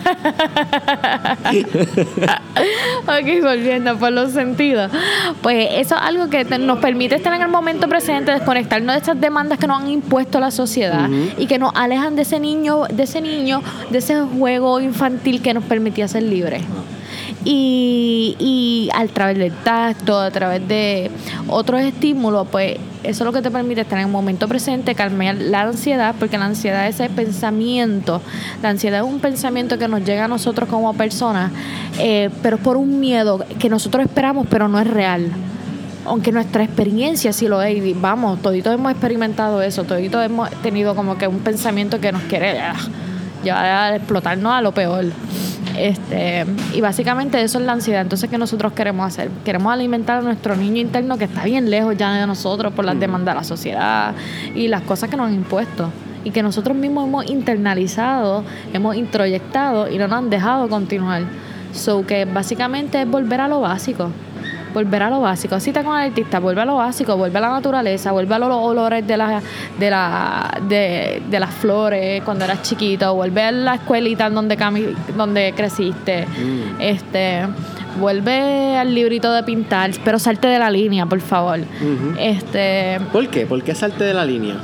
Ok, 3.04 3.44
volviendo 3.44 3.98
por 3.98 4.12
los 4.12 4.32
sentidos. 4.32 4.92
Pues 5.42 5.68
eso 5.74 5.96
es 5.96 6.02
algo 6.02 6.30
que 6.30 6.46
te- 6.46 6.58
nos 6.60 6.80
permite 6.80 7.16
estar 7.16 7.34
en 7.34 7.42
el 7.42 7.48
momento 7.48 7.88
presente, 7.88 8.32
desconectarnos 8.32 8.96
de 8.96 9.02
esas 9.02 9.20
demandas 9.20 9.58
que 9.58 9.68
nos 9.68 9.82
han 9.82 9.90
impuesto 9.90 10.40
la 10.40 10.52
sociedad 10.52 11.10
y 11.38 11.48
que 11.48 11.58
nos 11.58 11.72
alejan 11.76 12.16
de 12.16 12.22
ese 12.24 12.40
niño, 12.40 12.84
de 12.92 13.04
ese 13.04 13.22
niño, 13.22 13.62
de 13.90 13.98
ese 13.98 14.22
juego 14.22 14.80
infantil 14.80 15.42
que 15.42 15.54
nos 15.54 15.64
permitía 15.64 16.08
ser 16.08 16.24
libres. 16.24 16.62
Y, 17.44 18.36
y 18.40 18.90
a 18.94 19.06
través 19.08 19.38
del 19.38 19.52
tacto, 19.52 20.20
a 20.20 20.30
través 20.30 20.68
de 20.68 21.10
otros 21.48 21.82
estímulos, 21.82 22.48
pues 22.52 22.78
eso 23.04 23.24
es 23.24 23.26
lo 23.26 23.34
que 23.34 23.42
te 23.42 23.50
permite 23.50 23.82
estar 23.82 23.98
en 23.98 24.06
el 24.06 24.12
momento 24.12 24.48
presente, 24.48 24.94
calmar 24.94 25.36
la 25.36 25.62
ansiedad, 25.62 26.14
porque 26.20 26.38
la 26.38 26.46
ansiedad 26.46 26.88
es 26.88 27.00
ese 27.00 27.10
pensamiento. 27.10 28.22
La 28.62 28.70
ansiedad 28.70 29.00
es 29.00 29.06
un 29.12 29.20
pensamiento 29.20 29.80
que 29.80 29.88
nos 29.88 30.04
llega 30.04 30.26
a 30.26 30.28
nosotros 30.28 30.70
como 30.70 30.94
personas, 30.94 31.52
eh, 31.98 32.30
pero 32.44 32.58
es 32.58 32.62
por 32.62 32.78
un 32.78 33.00
miedo 33.00 33.44
que 33.58 33.70
nosotros 33.70 34.06
esperamos, 34.06 34.46
pero 34.50 34.68
no 34.68 34.80
es 34.80 34.88
real. 34.88 35.32
Aunque 36.06 36.32
nuestra 36.32 36.64
experiencia 36.64 37.34
sí 37.34 37.48
lo 37.48 37.62
es, 37.62 37.76
y 37.84 37.94
vamos, 37.94 38.40
toditos 38.42 38.74
hemos 38.74 38.92
experimentado 38.92 39.62
eso, 39.64 39.84
toditos 39.84 40.24
hemos 40.24 40.50
tenido 40.62 40.96
como 40.96 41.18
que 41.18 41.28
un 41.28 41.40
pensamiento 41.40 42.00
que 42.00 42.12
nos 42.12 42.22
quiere 42.24 42.60
ah, 42.60 42.76
llevar 43.44 43.66
a 43.66 43.96
explotarnos 43.96 44.54
a 44.54 44.62
lo 44.62 44.74
peor. 44.74 45.06
Este, 45.78 46.46
y 46.74 46.82
básicamente 46.82 47.42
eso 47.42 47.60
es 47.60 47.66
la 47.66 47.74
ansiedad. 47.74 48.02
Entonces, 48.02 48.30
¿qué 48.30 48.38
nosotros 48.38 48.74
queremos 48.74 49.08
hacer? 49.08 49.30
Queremos 49.46 49.72
alimentar 49.72 50.20
a 50.20 50.22
nuestro 50.22 50.56
niño 50.56 50.82
interno 50.82 51.18
que 51.18 51.26
está 51.26 51.44
bien 51.44 51.70
lejos 51.70 51.96
ya 51.98 52.14
de 52.14 52.28
nosotros 52.28 52.74
por 52.74 52.86
las 52.86 53.00
demandas 53.00 53.36
de 53.36 53.40
la 53.40 53.44
sociedad 53.44 54.14
y 54.54 54.68
las 54.68 54.82
cosas 54.82 55.10
que 55.10 55.18
nos 55.18 55.28
han 55.28 55.36
impuesto. 55.36 55.90
Y 56.24 56.32
que 56.32 56.44
nosotros 56.44 56.78
mismos 56.78 57.08
hemos 57.08 57.30
internalizado, 57.30 58.44
hemos 58.74 58.96
introyectado 58.96 59.90
y 59.90 59.98
no 59.98 60.08
nos 60.08 60.20
han 60.20 60.30
dejado 60.30 60.70
continuar. 60.70 61.24
So 61.74 62.06
que 62.06 62.26
básicamente 62.26 63.02
es 63.02 63.10
volver 63.10 63.42
a 63.42 63.48
lo 63.48 63.62
básico. 63.62 64.10
Volver 64.74 65.04
a 65.04 65.10
lo 65.10 65.22
básico. 65.22 65.60
Cita 65.60 65.84
con 65.84 66.00
el 66.00 66.08
artista, 66.10 66.40
vuelve 66.40 66.62
a 66.62 66.66
lo 66.66 66.76
básico, 66.76 67.18
vuelve 67.18 67.38
a 67.38 67.42
la 67.42 67.50
naturaleza, 67.50 68.12
vuelve 68.12 68.36
a 68.36 68.40
los 68.40 68.50
olores 68.54 69.06
de, 69.06 69.18
la, 69.18 69.42
de, 69.80 69.90
la, 69.90 70.60
de, 70.68 71.22
de 71.30 71.40
las 71.40 71.54
flores 71.56 72.22
cuando 72.24 72.46
eras 72.46 72.62
chiquito, 72.62 73.14
vuelve 73.14 73.44
a 73.44 73.52
la 73.52 73.76
escuelita 73.76 74.30
donde, 74.30 74.58
cami- 74.58 74.96
donde 75.18 75.54
creciste. 75.56 76.26
Mm. 76.26 76.82
Este, 76.82 77.42
vuelve 78.00 78.78
al 78.78 78.94
librito 78.96 79.32
de 79.34 79.44
pintar, 79.44 79.92
pero 80.04 80.18
salte 80.20 80.48
de 80.48 80.60
la 80.60 80.70
línea, 80.70 81.06
por 81.06 81.20
favor. 81.22 81.60
Este, 82.18 83.00
¿Por 83.12 83.28
qué? 83.28 83.46
¿Por 83.46 83.62
qué 83.64 83.76
salte 83.76 84.04
de 84.04 84.14
la 84.14 84.26
línea? 84.26 84.56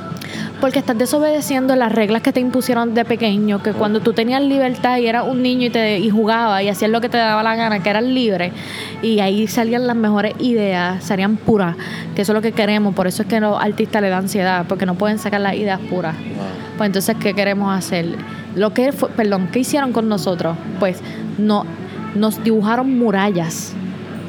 Porque 0.59 0.79
estás 0.79 0.97
desobedeciendo 0.97 1.75
las 1.75 1.91
reglas 1.91 2.21
que 2.21 2.31
te 2.31 2.39
impusieron 2.39 2.93
de 2.93 3.05
pequeño, 3.05 3.61
que 3.61 3.73
cuando 3.73 3.99
tú 3.99 4.13
tenías 4.13 4.41
libertad 4.41 4.97
y 4.97 5.07
eras 5.07 5.25
un 5.27 5.41
niño 5.41 5.67
y, 5.67 5.69
te, 5.69 5.99
y 5.99 6.09
jugabas 6.09 6.63
y 6.63 6.69
hacías 6.69 6.89
lo 6.89 7.01
que 7.01 7.09
te 7.09 7.17
daba 7.17 7.43
la 7.43 7.55
gana, 7.55 7.81
que 7.81 7.89
eras 7.89 8.03
libre, 8.03 8.51
y 9.01 9.19
ahí 9.19 9.47
salían 9.47 9.87
las 9.87 9.95
mejores 9.95 10.33
ideas, 10.39 11.03
salían 11.03 11.37
puras, 11.37 11.75
que 12.15 12.23
eso 12.23 12.31
es 12.31 12.35
lo 12.35 12.41
que 12.41 12.51
queremos, 12.51 12.95
por 12.95 13.07
eso 13.07 13.23
es 13.23 13.27
que 13.27 13.39
los 13.39 13.61
artistas 13.61 14.01
le 14.01 14.09
dan 14.09 14.23
ansiedad, 14.23 14.65
porque 14.67 14.85
no 14.85 14.95
pueden 14.95 15.19
sacar 15.19 15.41
las 15.41 15.53
ideas 15.53 15.79
puras. 15.89 16.15
Pues 16.77 16.87
entonces, 16.87 17.15
¿qué 17.19 17.33
queremos 17.33 17.75
hacer? 17.75 18.15
Lo 18.55 18.73
que 18.73 18.91
fue, 18.91 19.09
perdón, 19.09 19.49
¿qué 19.51 19.59
hicieron 19.59 19.93
con 19.93 20.09
nosotros? 20.09 20.57
Pues 20.79 20.99
no, 21.37 21.65
nos 22.15 22.43
dibujaron 22.43 22.97
murallas 22.97 23.75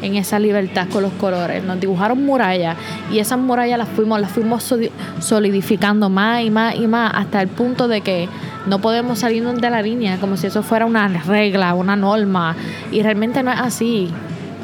en 0.02 0.16
esa 0.16 0.38
libertad 0.38 0.88
con 0.90 1.02
los 1.02 1.12
colores. 1.14 1.62
Nos 1.64 1.80
dibujaron 1.80 2.24
murallas 2.24 2.76
y 3.12 3.18
esas 3.18 3.38
murallas 3.38 3.78
las 3.78 3.88
fuimos, 3.88 4.20
las 4.20 4.30
fuimos 4.30 4.74
solidificando 5.20 6.08
más 6.08 6.42
y 6.42 6.50
más 6.50 6.74
y 6.74 6.86
más 6.86 7.12
hasta 7.14 7.42
el 7.42 7.48
punto 7.48 7.88
de 7.88 8.00
que 8.00 8.28
no 8.66 8.80
podemos 8.80 9.20
salirnos 9.20 9.60
de 9.60 9.70
la 9.70 9.82
línea 9.82 10.18
como 10.18 10.36
si 10.36 10.46
eso 10.46 10.62
fuera 10.62 10.86
una 10.86 11.08
regla, 11.08 11.74
una 11.74 11.96
norma. 11.96 12.54
Y 12.92 13.02
realmente 13.02 13.42
no 13.42 13.52
es 13.52 13.60
así. 13.60 14.10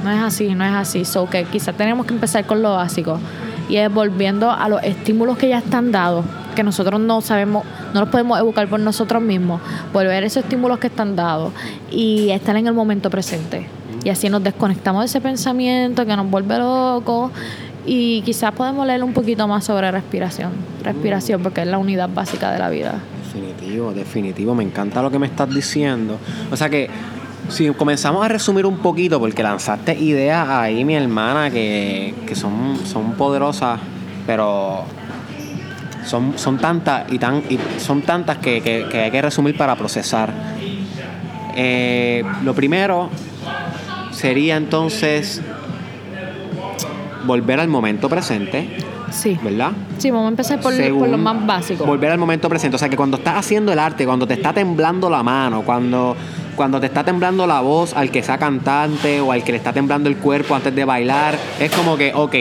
No 0.05 0.11
es 0.13 0.21
así, 0.21 0.55
no 0.55 0.65
es 0.65 0.73
así. 0.73 1.05
So 1.05 1.29
que 1.29 1.45
quizás 1.45 1.75
tenemos 1.77 2.07
que 2.07 2.13
empezar 2.13 2.45
con 2.45 2.61
lo 2.61 2.75
básico. 2.75 3.19
Y 3.69 3.77
es 3.77 3.93
volviendo 3.93 4.51
a 4.51 4.69
los 4.69 4.83
estímulos 4.83 5.39
que 5.39 5.49
ya 5.49 5.59
están 5.59 5.91
dados, 5.91 6.27
que 6.55 6.63
nosotros 6.63 7.01
no 7.01 7.23
sabemos, 7.23 7.65
no 7.95 8.01
los 8.01 8.11
podemos 8.11 8.39
educar 8.39 8.69
por 8.69 8.79
nosotros 8.79 9.23
mismos. 9.23 9.63
Volver 9.93 10.23
esos 10.25 10.45
estímulos 10.45 10.79
que 10.79 10.89
están 10.89 11.17
dados 11.17 11.53
y 11.91 12.29
estar 12.31 12.55
en 12.57 12.67
el 12.67 12.75
momento 12.75 13.09
presente. 13.09 13.67
Y 14.05 14.11
así 14.11 14.29
nos 14.29 14.45
desconectamos 14.45 15.01
de 15.01 15.07
ese 15.07 15.21
pensamiento 15.21 16.05
que 16.05 16.15
nos 16.15 16.31
vuelve 16.31 16.59
locos 16.59 17.33
y 17.87 18.23
quizás 18.23 18.53
podemos 18.53 18.87
leer 18.87 19.03
un 19.03 19.15
poquito 19.15 19.49
más 19.49 19.65
sobre 19.65 19.91
respiración. 19.91 20.53
Respiración, 20.83 21.43
porque 21.43 21.63
es 21.63 21.67
la 21.67 21.79
unidad 21.79 22.11
básica 22.13 22.53
de 22.53 22.59
la 22.59 22.69
vida. 22.69 23.01
Definitivo, 23.25 23.93
definitivo. 23.93 24.55
Me 24.55 24.63
encanta 24.63 25.03
lo 25.03 25.11
que 25.11 25.19
me 25.19 25.27
estás 25.27 25.49
diciendo. 25.49 26.19
O 26.51 26.57
sea 26.57 26.69
que 26.69 26.89
si 27.49 27.69
comenzamos 27.71 28.25
a 28.25 28.29
resumir 28.29 28.67
un 28.67 28.79
poquito, 28.79 29.19
porque 29.19 29.43
lanzaste 29.43 29.95
ideas 29.99 30.49
ahí, 30.49 30.85
mi 30.85 30.95
hermana, 30.95 31.51
que, 31.51 32.15
son, 32.35 32.79
son 32.85 33.13
poderosas, 33.13 33.81
pero 34.27 34.85
son, 36.05 36.39
son 36.39 36.59
tantas 36.59 37.11
y 37.13 37.19
tan 37.19 37.43
y 37.49 37.59
son 37.79 38.03
tantas 38.03 38.39
que, 38.39 38.63
que, 38.63 39.01
hay 39.01 39.11
que 39.11 39.23
resumir 39.23 39.57
para 39.57 39.77
procesar. 39.77 40.33
Eh, 41.57 42.25
lo 42.43 42.55
primero 42.55 43.11
sería 44.25 44.57
entonces 44.57 45.43
volver 47.27 47.61
al 47.61 47.69
momento 47.69 48.09
presente. 48.09 48.67
Sí. 49.11 49.39
¿Verdad? 49.43 49.73
Sí, 49.99 50.11
vamos 50.11 50.29
a 50.29 50.31
empezar 50.31 50.61
por, 50.63 50.73
lo 50.73 51.19
más 51.19 51.45
básico. 51.45 51.85
Volver 51.85 52.11
al 52.11 52.17
momento 52.17 52.49
presente. 52.49 52.77
O 52.77 52.79
sea, 52.79 52.89
que 52.89 52.97
cuando 52.97 53.19
estás 53.19 53.37
haciendo 53.37 53.71
el 53.71 53.79
arte, 53.79 54.07
cuando 54.07 54.27
te 54.27 54.33
está 54.33 54.55
temblando 54.55 55.11
la 55.11 55.23
mano, 55.23 55.61
cuando, 55.61 56.17
cuando 56.57 56.81
te 56.81 56.87
está 56.87 57.05
temblando 57.05 57.47
la 57.47 57.61
voz 57.61 57.93
al 57.93 58.11
que 58.11 58.23
sea 58.23 58.39
cantante 58.39 59.21
o 59.21 59.31
al 59.31 59.45
que 59.45 59.53
le 59.53 59.59
está 59.59 59.75
temblando 59.75 60.09
el 60.09 60.17
cuerpo 60.17 60.55
antes 60.55 60.75
de 60.75 60.87
bailar, 60.87 61.37
es 61.61 61.71
como 61.71 61.99
que, 61.99 62.15
ok, 62.15 62.35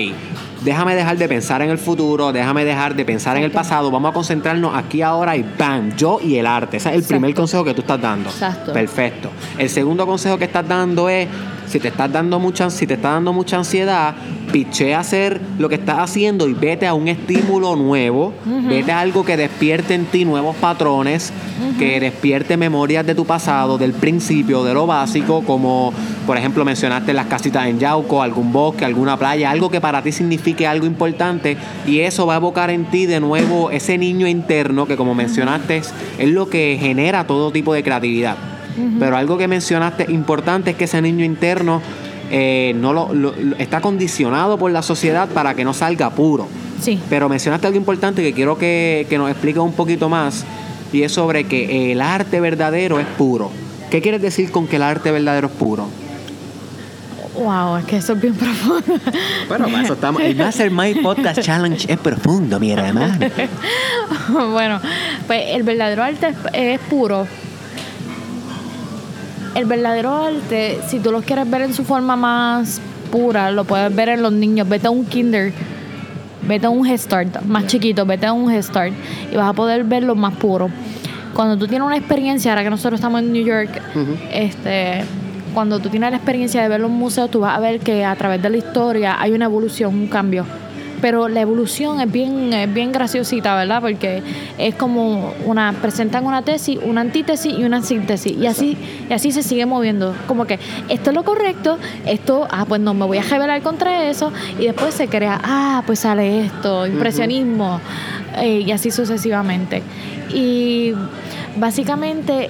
déjame 0.63 0.96
dejar 0.96 1.18
de 1.18 1.28
pensar 1.28 1.62
en 1.63 1.70
el 1.70 1.78
futuro, 1.78 2.32
déjame 2.32 2.63
dejar 2.63 2.96
de 2.96 3.04
pensar 3.04 3.36
en 3.36 3.44
el 3.44 3.52
pasado, 3.52 3.92
vamos 3.92 4.12
a 4.12 4.13
concentrarnos 4.13 4.74
aquí 4.74 5.02
ahora 5.02 5.36
y 5.36 5.46
¡bam! 5.60 5.94
Yo 5.98 6.20
y 6.24 6.38
el 6.38 6.48
arte. 6.48 6.78
Ese 6.78 6.92
es 6.92 6.96
el 6.96 7.04
primer 7.04 7.34
consejo 7.34 7.66
que 7.66 7.74
tú 7.74 7.82
estás 7.82 8.00
dando. 8.00 8.30
Exacto. 8.30 8.72
Perfecto. 8.72 9.30
El 9.58 9.70
segundo 9.70 10.06
consejo 10.06 10.38
que 10.38 10.46
estás 10.46 10.66
dando 10.66 11.10
es 11.10 11.28
si 11.67 11.79
te 11.79 11.88
estás 11.88 12.12
dando 12.12 12.39
mucha, 12.39 12.70
si 12.70 12.88
te 12.88 12.96
está 12.96 13.12
dando 13.12 13.34
mucha 13.34 13.58
ansiedad, 13.58 14.15
piché 14.51 14.93
a 14.93 15.00
hacer 15.00 15.41
lo 15.58 15.70
que 15.70 15.75
estás 15.75 16.00
haciendo 16.00 16.48
y 16.48 16.53
vete 16.53 16.86
a 16.86 16.93
un 16.93 17.08
estímulo 17.08 17.75
nuevo, 17.75 18.34
vete 18.67 18.91
a 18.91 19.00
algo 19.00 19.25
que 19.25 19.38
despierte 19.38 19.96
en 19.96 20.05
ti 20.05 20.25
nuevos 20.25 20.55
patrones, 20.55 21.34
que 21.79 22.00
despierte 22.00 22.58
memorias 22.58 23.05
de 23.05 23.15
tu 23.15 23.25
pasado, 23.25 23.77
del 23.77 23.93
principio, 23.93 24.63
de 24.63 24.74
lo 24.74 24.86
básico, 24.86 25.43
como 25.43 25.91
por 26.27 26.38
ejemplo 26.38 26.63
mencionaste 26.65 27.13
las 27.13 27.25
casitas 27.27 27.67
en 27.67 27.79
Yauco, 27.79 28.22
algún 28.22 28.53
bosque, 28.53 28.86
alguna 28.86 29.17
playa, 29.17 29.50
algo 29.50 29.70
que 29.70 29.82
para 29.82 30.03
ti 30.03 30.12
signifique 30.12 30.67
algo 30.67 30.86
importante 30.86 31.58
y 31.88 32.01
eso 32.01 32.25
va 32.25 32.36
a 32.36 32.38
evocar 32.38 32.70
en 32.70 32.86
ti 32.86 33.05
de 33.05 33.20
nuevo 33.20 33.72
ese 33.72 33.98
niño 33.98 34.27
interno 34.27 34.86
que 34.86 34.98
como 34.98 35.15
mencionaste 35.15 35.77
es 35.77 36.29
lo 36.29 36.50
que 36.50 36.77
genera 36.79 37.25
todo 37.25 37.51
tipo 37.51 37.74
de 37.74 37.84
creatividad. 37.84 38.52
Pero 39.00 39.18
algo 39.18 39.38
que 39.38 39.48
mencionaste 39.48 40.12
importante 40.12 40.72
es 40.72 40.75
que 40.75 40.86
ese 40.86 41.01
niño 41.01 41.24
interno 41.24 41.82
eh, 42.32 42.74
no 42.75 42.94
lo, 42.94 43.34
está 43.60 43.82
condicionado 43.82 44.58
por 44.58 44.72
la 44.72 44.82
sociedad 44.82 45.30
para 45.30 45.53
que 45.53 45.63
no 45.63 45.74
salga 45.74 46.10
puro. 46.10 46.48
Sí. 46.82 47.00
Pero 47.10 47.30
mencionaste 47.30 47.68
algo 47.68 47.77
importante 47.77 48.24
que 48.24 48.34
quiero 48.34 48.58
que, 48.58 49.06
que 49.10 49.18
nos 49.18 49.30
explique 49.30 49.60
un 49.60 49.74
poquito 49.74 50.10
más 50.10 50.46
y 50.92 51.03
es 51.03 51.12
sobre 51.12 51.46
que 51.46 51.92
el 51.92 52.01
arte 52.01 52.39
verdadero 52.39 53.00
es 53.00 53.06
puro. 53.18 53.51
¿Qué 53.89 54.01
quieres 54.01 54.22
decir 54.22 54.51
con 54.51 54.68
que 54.68 54.77
el 54.77 54.84
arte 54.84 55.12
verdadero 55.12 55.48
es 55.48 55.53
puro? 55.53 55.88
Wow, 57.36 57.77
es 57.77 57.86
que 57.86 57.98
eso 57.98 58.13
es 58.13 58.22
bien 58.22 58.36
profundo. 58.36 59.00
Bueno, 59.48 59.65
para 59.65 59.84
eso 59.84 59.94
estamos. 59.94 60.22
El 60.22 60.36
Mastermind 60.36 61.01
Podcast 61.01 61.42
Challenge 61.42 61.92
es 61.92 61.98
profundo, 61.98 62.60
mi 62.60 62.72
hermano. 62.72 63.12
bueno, 64.51 64.80
pues 65.25 65.44
el 65.50 65.63
verdadero 65.63 66.03
arte 66.03 66.34
es 66.53 66.80
puro 66.82 67.27
el 69.55 69.65
verdadero 69.65 70.13
arte, 70.13 70.79
si 70.88 71.00
tú 71.00 71.12
lo 71.12 71.22
quieres 71.22 71.50
ver 71.50 71.62
en 71.62 71.74
su 71.74 71.83
forma 71.83 72.15
más 72.15 72.81
pura, 73.12 73.51
lo 73.51 73.63
puedes 73.63 73.93
ver 73.95 74.10
en 74.10 74.22
los 74.22 74.31
niños. 74.31 74.67
Vete 74.67 74.88
a 74.88 74.89
un 74.89 75.05
kinder, 75.05 75.53
vete 76.48 76.65
a 76.65 76.69
un 76.69 76.86
head 76.86 76.98
start, 76.98 77.41
más 77.43 77.67
chiquito, 77.67 78.05
vete 78.05 78.25
a 78.25 78.33
un 78.33 78.51
head 78.51 78.63
start 78.63 78.93
y 79.31 79.36
vas 79.36 79.50
a 79.50 79.53
poder 79.53 79.83
verlo 79.83 80.15
más 80.15 80.36
puro. 80.36 80.69
Cuando 81.33 81.57
tú 81.57 81.67
tienes 81.67 81.86
una 81.86 81.98
experiencia, 81.98 82.51
ahora 82.51 82.63
que 82.63 82.69
nosotros 82.69 83.00
estamos 83.00 83.22
en 83.22 83.33
New 83.33 83.45
York, 83.45 83.69
este 84.31 85.03
cuando 85.53 85.79
tú 85.79 85.89
tienes 85.89 86.10
la 86.10 86.17
experiencia 86.17 86.63
de 86.63 86.67
ver 86.67 86.79
los 86.79 86.89
museos, 86.89 87.29
tú 87.29 87.41
vas 87.41 87.55
a 87.55 87.60
ver 87.60 87.79
que 87.79 88.03
a 88.03 88.15
través 88.15 88.41
de 88.41 88.50
la 88.50 88.57
historia 88.57 89.22
hay 89.22 89.33
una 89.33 89.45
evolución, 89.45 89.93
un 89.93 90.07
cambio 90.07 90.45
pero 91.03 91.27
la 91.27 91.41
evolución 91.41 92.00
es 92.00 92.10
bien, 92.10 92.53
es 92.53 92.74
bien 92.74 92.93
graciosita, 92.93 93.57
¿verdad? 93.57 93.81
Porque 93.81 94.24
es 94.57 94.74
como 94.75 95.33
una, 95.45 95.74
presentan 95.74 96.25
una 96.25 96.43
tesis, 96.43 96.79
una 96.81 97.01
antítesis 97.01 97.53
y 97.60 97.65
una 97.65 97.81
síntesis, 97.81 98.31
y 98.31 98.48
así, 98.48 98.77
y 99.10 99.12
así 99.12 99.33
se 99.33 99.43
sigue 99.43 99.65
moviendo. 99.65 100.15
Como 100.29 100.45
que 100.45 100.57
esto 100.88 101.10
es 101.10 101.13
lo 101.13 101.25
correcto, 101.25 101.77
esto, 102.05 102.48
ah, 102.50 102.63
pues 102.65 102.79
no, 102.79 102.93
me 102.93 103.05
voy 103.05 103.17
a 103.17 103.24
rebelar 103.24 103.62
contra 103.62 104.05
eso, 104.05 104.31
y 104.57 104.63
después 104.63 104.93
se 104.93 105.10
crea, 105.10 105.41
ah, 105.43 105.83
pues 105.86 106.00
sale 106.00 106.45
esto, 106.45 106.88
impresionismo, 106.88 107.81
eh, 108.38 108.63
y 108.65 108.72
así 108.72 108.89
sucesivamente. 108.89 109.83
Y 110.33 110.93
básicamente 111.57 112.48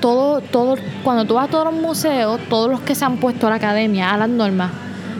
todo, 0.00 0.40
todo, 0.40 0.76
cuando 1.04 1.26
tú 1.26 1.34
vas 1.34 1.48
a 1.48 1.50
todos 1.50 1.66
los 1.66 1.74
museos, 1.74 2.40
todos 2.48 2.70
los 2.70 2.80
que 2.80 2.94
se 2.94 3.04
han 3.04 3.18
puesto 3.18 3.48
a 3.48 3.50
la 3.50 3.56
academia, 3.56 4.14
a 4.14 4.16
las 4.16 4.30
normas, 4.30 4.70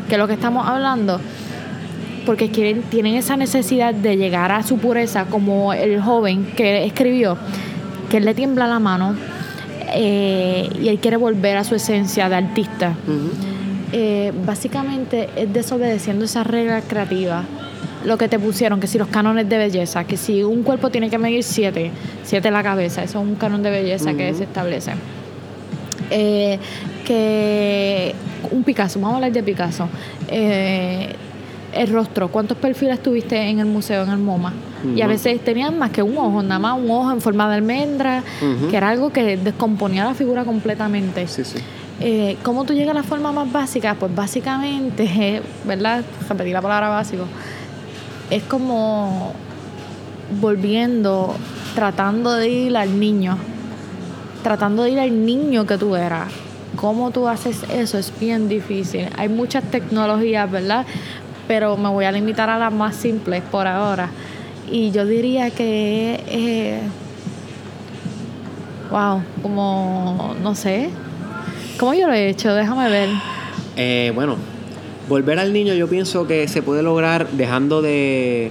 que 0.09 0.15
es 0.15 0.19
lo 0.19 0.27
que 0.27 0.33
estamos 0.33 0.67
hablando, 0.67 1.21
porque 2.27 2.51
quieren, 2.51 2.83
tienen 2.83 3.15
esa 3.15 3.37
necesidad 3.37 3.95
de 3.95 4.17
llegar 4.17 4.53
a 4.53 4.63
su 4.65 4.77
pureza, 4.77 5.27
como 5.27 5.73
el 5.73 6.03
joven 6.03 6.45
que 6.57 6.85
escribió, 6.85 7.39
que 8.11 8.19
él 8.19 8.25
le 8.25 8.35
tiembla 8.35 8.67
la 8.67 8.81
mano 8.81 9.15
eh, 9.95 10.69
y 10.83 10.89
él 10.89 10.99
quiere 10.99 11.17
volver 11.17 11.57
a 11.57 11.65
su 11.65 11.77
esencia 11.77 12.29
de 12.29 12.35
artista. 12.35 12.95
Eh, 13.93 14.33
básicamente 14.45 15.31
es 15.37 15.51
desobedeciendo 15.53 16.25
esa 16.25 16.45
regla 16.45 16.83
creativa. 16.83 17.45
Lo 18.05 18.19
que 18.19 18.29
te 18.29 18.39
pusieron, 18.39 18.79
que 18.81 18.89
si 18.89 18.99
los 18.99 19.09
cánones 19.09 19.49
de 19.49 19.59
belleza, 19.59 20.05
que 20.05 20.17
si 20.17 20.43
un 20.43 20.63
cuerpo 20.63 20.91
tiene 20.91 21.09
que 21.09 21.19
medir 21.19 21.43
siete, 21.43 21.91
siete 22.25 22.51
la 22.51 22.63
cabeza, 22.63 23.03
eso 23.03 23.21
es 23.21 23.25
un 23.25 23.37
canon 23.37 23.63
de 23.63 23.71
belleza 23.71 24.15
que 24.15 24.35
se 24.35 24.45
establece. 24.45 24.93
Eh, 26.11 26.59
que 27.05 28.15
un 28.51 28.63
Picasso, 28.63 29.01
vamos 29.01 29.15
a 29.15 29.17
hablar 29.17 29.33
de 29.33 29.43
Picasso 29.43 29.89
el 31.77 31.93
rostro, 31.93 32.29
¿cuántos 32.29 32.57
perfiles 32.57 33.03
tuviste 33.03 33.37
en 33.37 33.59
el 33.59 33.67
museo, 33.67 34.03
en 34.05 34.11
el 34.11 34.19
MoMA? 34.19 34.53
Y 34.95 35.01
a 35.01 35.07
veces 35.07 35.43
tenían 35.43 35.79
más 35.79 35.91
que 35.91 36.03
un 36.03 36.17
ojo, 36.17 36.43
nada 36.43 36.59
más 36.59 36.79
un 36.79 36.91
ojo 36.91 37.11
en 37.11 37.21
forma 37.21 37.49
de 37.49 37.57
almendra, 37.57 38.23
que 38.71 38.77
era 38.77 38.91
algo 38.91 39.11
que 39.11 39.37
descomponía 39.37 40.05
la 40.05 40.15
figura 40.15 40.45
completamente. 40.45 41.27
Sí, 41.27 41.45
sí. 41.45 41.59
Eh, 41.99 42.37
¿Cómo 42.43 42.65
tú 42.65 42.75
llegas 42.75 42.91
a 42.91 42.99
la 42.99 43.03
forma 43.03 43.33
más 43.33 43.51
básica? 43.51 43.95
Pues 43.95 44.15
básicamente, 44.15 45.43
¿verdad? 45.65 46.05
Repetí 46.29 46.53
la 46.53 46.63
palabra 46.63 46.89
básico. 46.89 47.25
Es 48.31 48.43
como 48.43 49.33
volviendo, 50.41 51.35
tratando 51.75 52.33
de 52.33 52.49
ir 52.49 52.77
al 52.77 52.99
niño, 52.99 53.39
tratando 54.43 54.83
de 54.83 54.91
ir 54.91 55.01
al 55.01 55.25
niño 55.25 55.67
que 55.67 55.79
tú 55.79 55.97
eras. 55.97 56.29
¿Cómo 56.77 57.11
tú 57.11 57.27
haces 57.27 57.63
eso? 57.73 57.97
Es 57.97 58.13
bien 58.21 58.49
difícil. 58.49 59.09
Hay 59.17 59.31
muchas 59.31 59.65
tecnologías, 59.65 60.51
¿verdad? 60.51 60.85
Pero 61.47 61.77
me 61.77 61.89
voy 61.89 62.05
a 62.05 62.13
limitar 62.13 62.51
a 62.51 62.59
las 62.59 62.73
más 62.73 62.97
simples 62.97 63.43
por 63.51 63.67
ahora. 63.67 64.11
Y 64.71 64.91
yo 64.91 65.07
diría 65.07 65.51
que, 65.51 66.21
eh, 66.27 66.81
wow, 68.91 69.23
como, 69.43 70.35
no 70.43 70.55
sé, 70.55 70.91
¿cómo 71.79 71.95
yo 71.95 72.07
lo 72.09 72.13
he 72.13 72.29
hecho? 72.29 72.55
Déjame 72.55 72.91
ver. 72.91 73.09
Eh, 73.77 74.13
bueno, 74.15 74.37
volver 75.09 75.39
al 75.39 75.53
niño 75.53 75.75
yo 75.75 75.89
pienso 75.89 76.27
que 76.27 76.49
se 76.49 76.63
puede 76.63 76.83
lograr 76.83 77.29
dejando 77.31 77.81
de, 77.81 78.51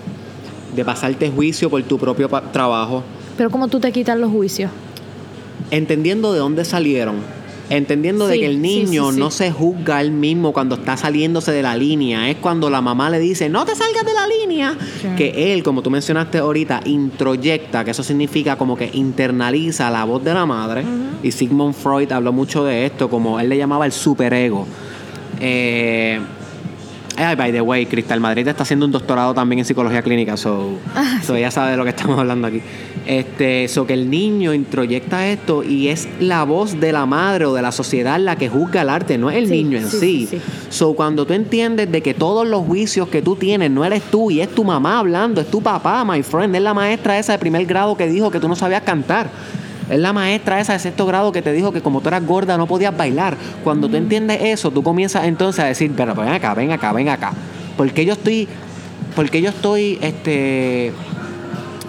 de 0.76 0.86
pasarte 0.86 1.30
juicio 1.30 1.70
por 1.70 1.84
tu 1.84 1.98
propio 1.98 2.30
trabajo. 2.52 3.04
Pero 3.38 3.50
¿cómo 3.50 3.68
tú 3.68 3.80
te 3.80 3.92
quitas 3.92 4.18
los 4.18 4.32
juicios? 4.32 4.72
Entendiendo 5.72 6.32
de 6.32 6.40
dónde 6.40 6.64
salieron 6.64 7.35
Entendiendo 7.70 8.28
de 8.28 8.40
que 8.40 8.46
el 8.46 8.62
niño 8.62 9.12
no 9.12 9.32
se 9.32 9.52
juzga 9.52 10.02
él 10.02 10.12
mismo 10.12 10.54
cuando 10.54 10.76
está 10.76 10.98
saliéndose 10.98 11.52
de 11.52 11.62
la 11.62 11.76
línea. 11.76 12.30
Es 12.30 12.38
cuando 12.38 12.70
la 12.70 12.82
mamá 12.82 13.10
le 13.10 13.20
dice, 13.20 13.50
no 13.50 13.66
te 13.66 13.76
salgas 13.76 14.06
de 14.06 14.14
la 14.14 14.28
línea. 14.28 14.78
Que 15.18 15.54
él, 15.54 15.64
como 15.64 15.82
tú 15.82 15.90
mencionaste 15.90 16.38
ahorita, 16.40 16.82
introyecta, 16.86 17.84
que 17.84 17.92
eso 17.92 18.04
significa 18.04 18.58
como 18.58 18.78
que 18.78 18.90
internaliza 18.94 19.90
la 19.90 20.04
voz 20.04 20.24
de 20.24 20.34
la 20.34 20.46
madre. 20.46 20.84
Y 21.24 21.32
Sigmund 21.32 21.74
Freud 21.74 22.12
habló 22.12 22.32
mucho 22.32 22.64
de 22.64 22.86
esto, 22.86 23.10
como 23.10 23.40
él 23.40 23.50
le 23.50 23.58
llamaba 23.58 23.86
el 23.86 23.92
superego. 23.92 24.68
Eh, 25.40 26.20
ay, 27.18 27.36
by 27.36 27.52
the 27.52 27.62
way, 27.62 27.86
Cristal 27.86 28.20
Madrid 28.20 28.48
está 28.48 28.64
haciendo 28.64 28.86
un 28.86 28.92
doctorado 28.92 29.34
también 29.34 29.60
en 29.60 29.66
psicología 29.66 30.02
clínica, 30.02 30.38
so, 30.38 30.78
Ah, 30.96 31.20
so 31.24 31.36
ella 31.36 31.52
sabe 31.52 31.72
de 31.72 31.78
lo 31.78 31.84
que 31.84 31.90
estamos 31.92 32.20
hablando 32.20 32.48
aquí. 32.48 32.62
Este, 33.06 33.68
so 33.68 33.86
que 33.86 33.94
el 33.94 34.10
niño 34.10 34.54
introyecta 34.54 35.28
esto 35.28 35.64
y 35.64 35.90
es 35.90 36.08
la 36.20 36.44
voz 36.44 36.80
de 36.80 36.92
la 36.92 37.06
madre 37.06 37.46
o 37.46 37.54
de 37.54 37.62
la 37.62 37.72
sociedad 37.72 38.20
la 38.20 38.36
que 38.36 38.50
juzga 38.50 38.82
el 38.82 38.90
arte, 38.90 39.18
no 39.18 39.30
es 39.30 39.38
el 39.38 39.48
Sí, 39.48 39.52
niño 39.64 39.78
en 39.78 39.90
sí, 39.90 40.28
sí. 40.30 40.42
So 40.70 40.94
cuando 40.94 41.26
tú 41.26 41.34
entiendes 41.34 41.92
de 41.92 42.02
que 42.02 42.14
todos 42.14 42.48
los 42.48 42.64
juicios 42.66 43.08
que 43.10 43.22
tú 43.22 43.36
tienes 43.36 43.70
no 43.72 43.86
eres 43.86 44.02
tú 44.04 44.32
y 44.32 44.42
es 44.42 44.50
tu 44.50 44.64
mamá 44.64 45.00
hablando, 45.00 45.40
es 45.42 45.48
tu 45.48 45.62
papá, 45.62 46.04
my 46.04 46.24
friend, 46.24 46.56
es 46.56 46.62
la 46.62 46.74
maestra 46.74 47.20
esa 47.20 47.34
de 47.34 47.40
primer 47.40 47.66
grado 47.66 47.96
que 47.96 48.08
dijo 48.08 48.32
que 48.32 48.40
tú 48.40 48.48
no 48.48 48.56
sabías 48.56 48.82
cantar. 48.82 49.30
Es 49.90 50.00
la 50.00 50.14
maestra 50.14 50.60
esa 50.60 50.74
de 50.74 50.80
sexto 50.80 51.06
grado 51.06 51.32
que 51.32 51.42
te 51.42 51.52
dijo 51.52 51.72
que 51.72 51.82
como 51.82 52.02
tú 52.02 52.08
eras 52.08 52.26
gorda 52.26 52.58
no 52.58 52.68
podías 52.68 52.96
bailar. 52.96 53.38
Cuando 53.64 53.88
tú 53.88 53.96
entiendes 53.98 54.40
eso, 54.42 54.72
tú 54.72 54.82
comienzas 54.82 55.26
entonces 55.26 55.64
a 55.64 55.68
decir, 55.68 55.92
pero 55.96 56.16
ven 56.16 56.30
acá, 56.30 56.54
ven 56.54 56.72
acá, 56.72 56.92
ven 56.92 57.10
acá. 57.10 57.34
Porque 57.78 58.06
yo 58.06 58.14
estoy, 58.14 58.48
porque 59.16 59.42
yo 59.42 59.50
estoy, 59.50 60.00
este, 60.02 60.92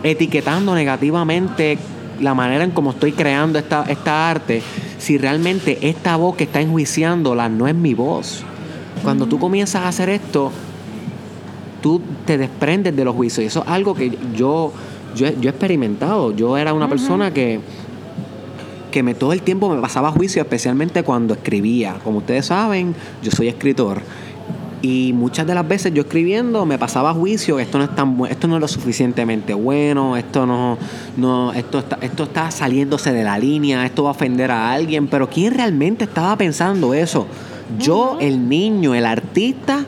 etiquetando 0.03 0.75
negativamente 0.75 1.79
la 2.21 2.35
manera 2.35 2.65
en 2.65 2.71
cómo 2.71 2.91
estoy 2.91 3.13
creando 3.13 3.59
esta, 3.59 3.85
esta 3.89 4.31
arte, 4.31 4.63
si 4.99 5.19
realmente 5.19 5.79
esta 5.89 6.17
voz 6.17 6.37
que 6.37 6.45
está 6.45 6.61
enjuiciándola 6.61 7.49
no 7.49 7.67
es 7.69 7.75
mi 7.75 7.95
voz. 7.95 8.43
Cuando 9.03 9.27
tú 9.27 9.39
comienzas 9.39 9.83
a 9.83 9.89
hacer 9.89 10.09
esto, 10.09 10.51
tú 11.83 12.01
te 12.25 12.39
desprendes 12.39 12.97
de 12.97 13.05
los 13.05 13.15
juicios. 13.15 13.45
Y 13.45 13.47
eso 13.47 13.63
es 13.63 13.69
algo 13.69 13.95
que 13.95 14.17
yo, 14.35 14.73
yo, 15.15 15.29
yo 15.41 15.51
he 15.51 15.53
experimentado. 15.53 16.35
Yo 16.35 16.57
era 16.57 16.73
una 16.73 16.89
persona 16.89 17.33
que, 17.33 17.61
que 18.97 19.03
me, 19.03 19.13
todo 19.13 19.35
el 19.35 19.43
tiempo 19.43 19.69
me 19.69 19.79
pasaba 19.79 20.11
juicio, 20.11 20.41
especialmente 20.41 21.03
cuando 21.03 21.35
escribía. 21.35 21.97
Como 22.03 22.17
ustedes 22.21 22.47
saben, 22.47 22.95
yo 23.23 23.31
soy 23.31 23.49
escritor. 23.49 24.01
Y 24.81 25.13
muchas 25.13 25.47
de 25.47 25.55
las 25.55 25.69
veces 25.69 25.93
yo 25.93 26.01
escribiendo 26.01 26.65
me 26.65 26.79
pasaba 26.79 27.13
juicio, 27.13 27.59
esto 27.59 27.77
no 27.77 27.85
es 27.85 27.95
tan 27.95 28.17
bu- 28.17 28.27
esto 28.31 28.49
no 28.49 28.55
es 28.55 28.61
lo 28.63 28.69
suficientemente 28.69 29.53
bueno, 29.53 30.17
esto 30.17 30.47
no, 30.47 30.79
no, 31.19 31.53
esto 31.53 31.81
está, 31.81 31.99
esto 32.01 32.23
está 32.23 32.51
saliéndose 32.51 33.13
de 33.13 33.23
la 33.23 33.39
línea, 33.39 33.85
esto 33.85 34.05
va 34.05 34.09
a 34.09 34.13
ofender 34.13 34.51
a 34.51 34.73
alguien, 34.73 35.09
pero 35.09 35.29
¿quién 35.29 35.53
realmente 35.53 36.05
estaba 36.05 36.35
pensando 36.39 36.95
eso? 36.95 37.27
Yo, 37.79 38.17
el 38.19 38.49
niño, 38.49 38.95
el 38.95 39.05
artista, 39.05 39.85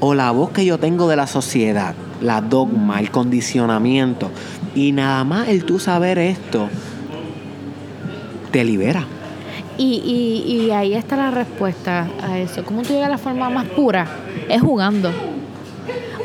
o 0.00 0.12
la 0.12 0.30
voz 0.30 0.50
que 0.50 0.66
yo 0.66 0.76
tengo 0.76 1.08
de 1.08 1.16
la 1.16 1.26
sociedad, 1.26 1.94
la 2.20 2.42
dogma, 2.42 3.00
el 3.00 3.10
condicionamiento. 3.10 4.30
Y 4.74 4.92
nada 4.92 5.24
más 5.24 5.48
el 5.48 5.64
tú 5.64 5.78
saber 5.78 6.18
esto 6.18 6.68
te 8.54 8.62
libera. 8.62 9.04
Y, 9.76 10.00
y, 10.46 10.52
y 10.52 10.70
ahí 10.70 10.94
está 10.94 11.16
la 11.16 11.32
respuesta 11.32 12.06
a 12.22 12.38
eso. 12.38 12.64
¿Cómo 12.64 12.82
tú 12.82 12.90
llegas 12.90 13.08
a 13.08 13.10
la 13.10 13.18
forma 13.18 13.50
más 13.50 13.66
pura? 13.66 14.06
Es 14.48 14.62
jugando. 14.62 15.10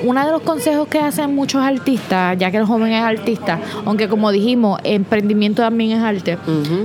Uno 0.03 0.23
de 0.23 0.31
los 0.31 0.43
consejos 0.43 0.87
que 0.87 0.99
hacen 0.99 1.33
muchos 1.33 1.59
artistas, 1.59 2.37
ya 2.37 2.51
que 2.51 2.57
el 2.57 2.65
joven 2.65 2.91
es 2.91 3.01
artista, 3.01 3.57
aunque 3.83 4.07
como 4.07 4.31
dijimos, 4.31 4.79
emprendimiento 4.83 5.63
también 5.63 5.97
es 5.97 6.03
arte, 6.03 6.37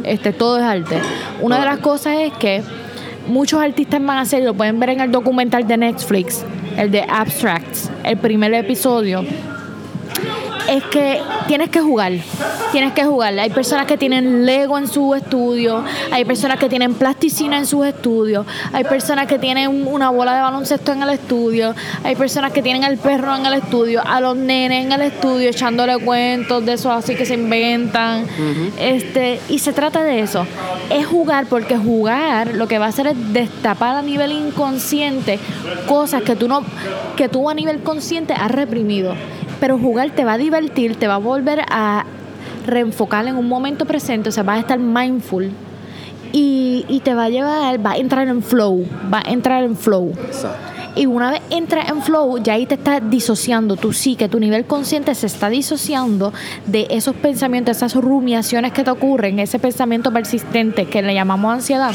este, 0.04 0.32
todo 0.32 0.56
es 0.56 0.64
arte. 0.64 0.98
Una 1.42 1.58
de 1.58 1.66
las 1.66 1.78
cosas 1.78 2.14
es 2.20 2.32
que 2.32 2.62
muchos 3.28 3.60
artistas 3.60 4.00
van 4.02 4.16
a 4.16 4.20
hacer, 4.22 4.42
lo 4.44 4.54
pueden 4.54 4.80
ver 4.80 4.88
en 4.90 5.00
el 5.00 5.12
documental 5.12 5.68
de 5.68 5.76
Netflix, 5.76 6.42
el 6.78 6.90
de 6.90 7.02
Abstracts, 7.02 7.90
el 8.02 8.16
primer 8.16 8.54
episodio, 8.54 9.22
es 10.68 10.82
que 10.84 11.20
tienes 11.46 11.70
que 11.70 11.80
jugar. 11.80 12.12
Tienes 12.72 12.92
que 12.92 13.04
jugar. 13.04 13.38
Hay 13.38 13.50
personas 13.50 13.86
que 13.86 13.96
tienen 13.96 14.46
Lego 14.46 14.78
en 14.78 14.88
su 14.88 15.14
estudio, 15.14 15.84
hay 16.10 16.24
personas 16.24 16.58
que 16.58 16.68
tienen 16.68 16.94
plasticina 16.94 17.58
en 17.58 17.66
sus 17.66 17.86
estudios, 17.86 18.46
hay 18.72 18.84
personas 18.84 19.26
que 19.26 19.38
tienen 19.38 19.86
una 19.86 20.10
bola 20.10 20.34
de 20.34 20.42
baloncesto 20.42 20.92
en 20.92 21.02
el 21.02 21.10
estudio, 21.10 21.74
hay 22.02 22.16
personas 22.16 22.52
que 22.52 22.62
tienen 22.62 22.84
al 22.84 22.98
perro 22.98 23.36
en 23.36 23.46
el 23.46 23.54
estudio, 23.54 24.02
a 24.04 24.20
los 24.20 24.36
nenes 24.36 24.86
en 24.86 24.92
el 24.92 25.02
estudio 25.02 25.50
echándole 25.50 25.98
cuentos 25.98 26.64
de 26.64 26.74
esos 26.74 26.92
así 26.92 27.14
que 27.14 27.26
se 27.26 27.34
inventan. 27.34 28.26
Este, 28.78 29.40
y 29.48 29.58
se 29.58 29.72
trata 29.72 30.02
de 30.02 30.20
eso. 30.20 30.46
Es 30.90 31.06
jugar 31.06 31.46
porque 31.46 31.76
jugar 31.76 32.54
lo 32.54 32.66
que 32.68 32.78
va 32.78 32.86
a 32.86 32.88
hacer 32.88 33.06
es 33.06 33.32
destapar 33.32 33.96
a 33.96 34.02
nivel 34.02 34.32
inconsciente 34.32 35.38
cosas 35.86 36.22
que 36.22 36.36
tú 36.36 36.48
no 36.48 36.62
que 37.16 37.28
tú 37.28 37.48
a 37.48 37.54
nivel 37.54 37.82
consciente 37.82 38.32
has 38.32 38.50
reprimido 38.50 39.14
pero 39.64 39.78
jugar 39.78 40.10
te 40.10 40.26
va 40.26 40.34
a 40.34 40.36
divertir, 40.36 40.96
te 40.96 41.08
va 41.08 41.14
a 41.14 41.18
volver 41.18 41.62
a 41.70 42.04
reenfocar 42.66 43.26
en 43.26 43.36
un 43.36 43.48
momento 43.48 43.86
presente, 43.86 44.28
o 44.28 44.32
sea, 44.32 44.42
vas 44.42 44.58
a 44.58 44.60
estar 44.60 44.78
mindful 44.78 45.50
y, 46.32 46.84
y 46.86 47.00
te 47.00 47.14
va 47.14 47.24
a 47.24 47.28
llevar, 47.30 47.86
va 47.86 47.92
a 47.92 47.96
entrar 47.96 48.28
en 48.28 48.42
flow, 48.42 48.84
va 49.10 49.22
a 49.24 49.32
entrar 49.32 49.64
en 49.64 49.74
flow. 49.74 50.12
Exacto. 50.26 50.73
Y 50.96 51.06
una 51.06 51.32
vez 51.32 51.42
entras 51.50 51.88
en 51.88 52.02
flow, 52.02 52.38
ya 52.38 52.54
ahí 52.54 52.66
te 52.66 52.74
estás 52.74 53.02
disociando, 53.10 53.76
tú 53.76 53.92
sí, 53.92 54.16
que 54.16 54.28
tu 54.28 54.38
nivel 54.38 54.64
consciente 54.64 55.14
se 55.14 55.26
está 55.26 55.48
disociando 55.48 56.32
de 56.66 56.86
esos 56.90 57.16
pensamientos, 57.16 57.76
esas 57.76 57.94
rumiaciones 57.94 58.72
que 58.72 58.84
te 58.84 58.90
ocurren, 58.90 59.38
ese 59.38 59.58
pensamiento 59.58 60.12
persistente 60.12 60.86
que 60.86 61.02
le 61.02 61.14
llamamos 61.14 61.52
ansiedad, 61.52 61.92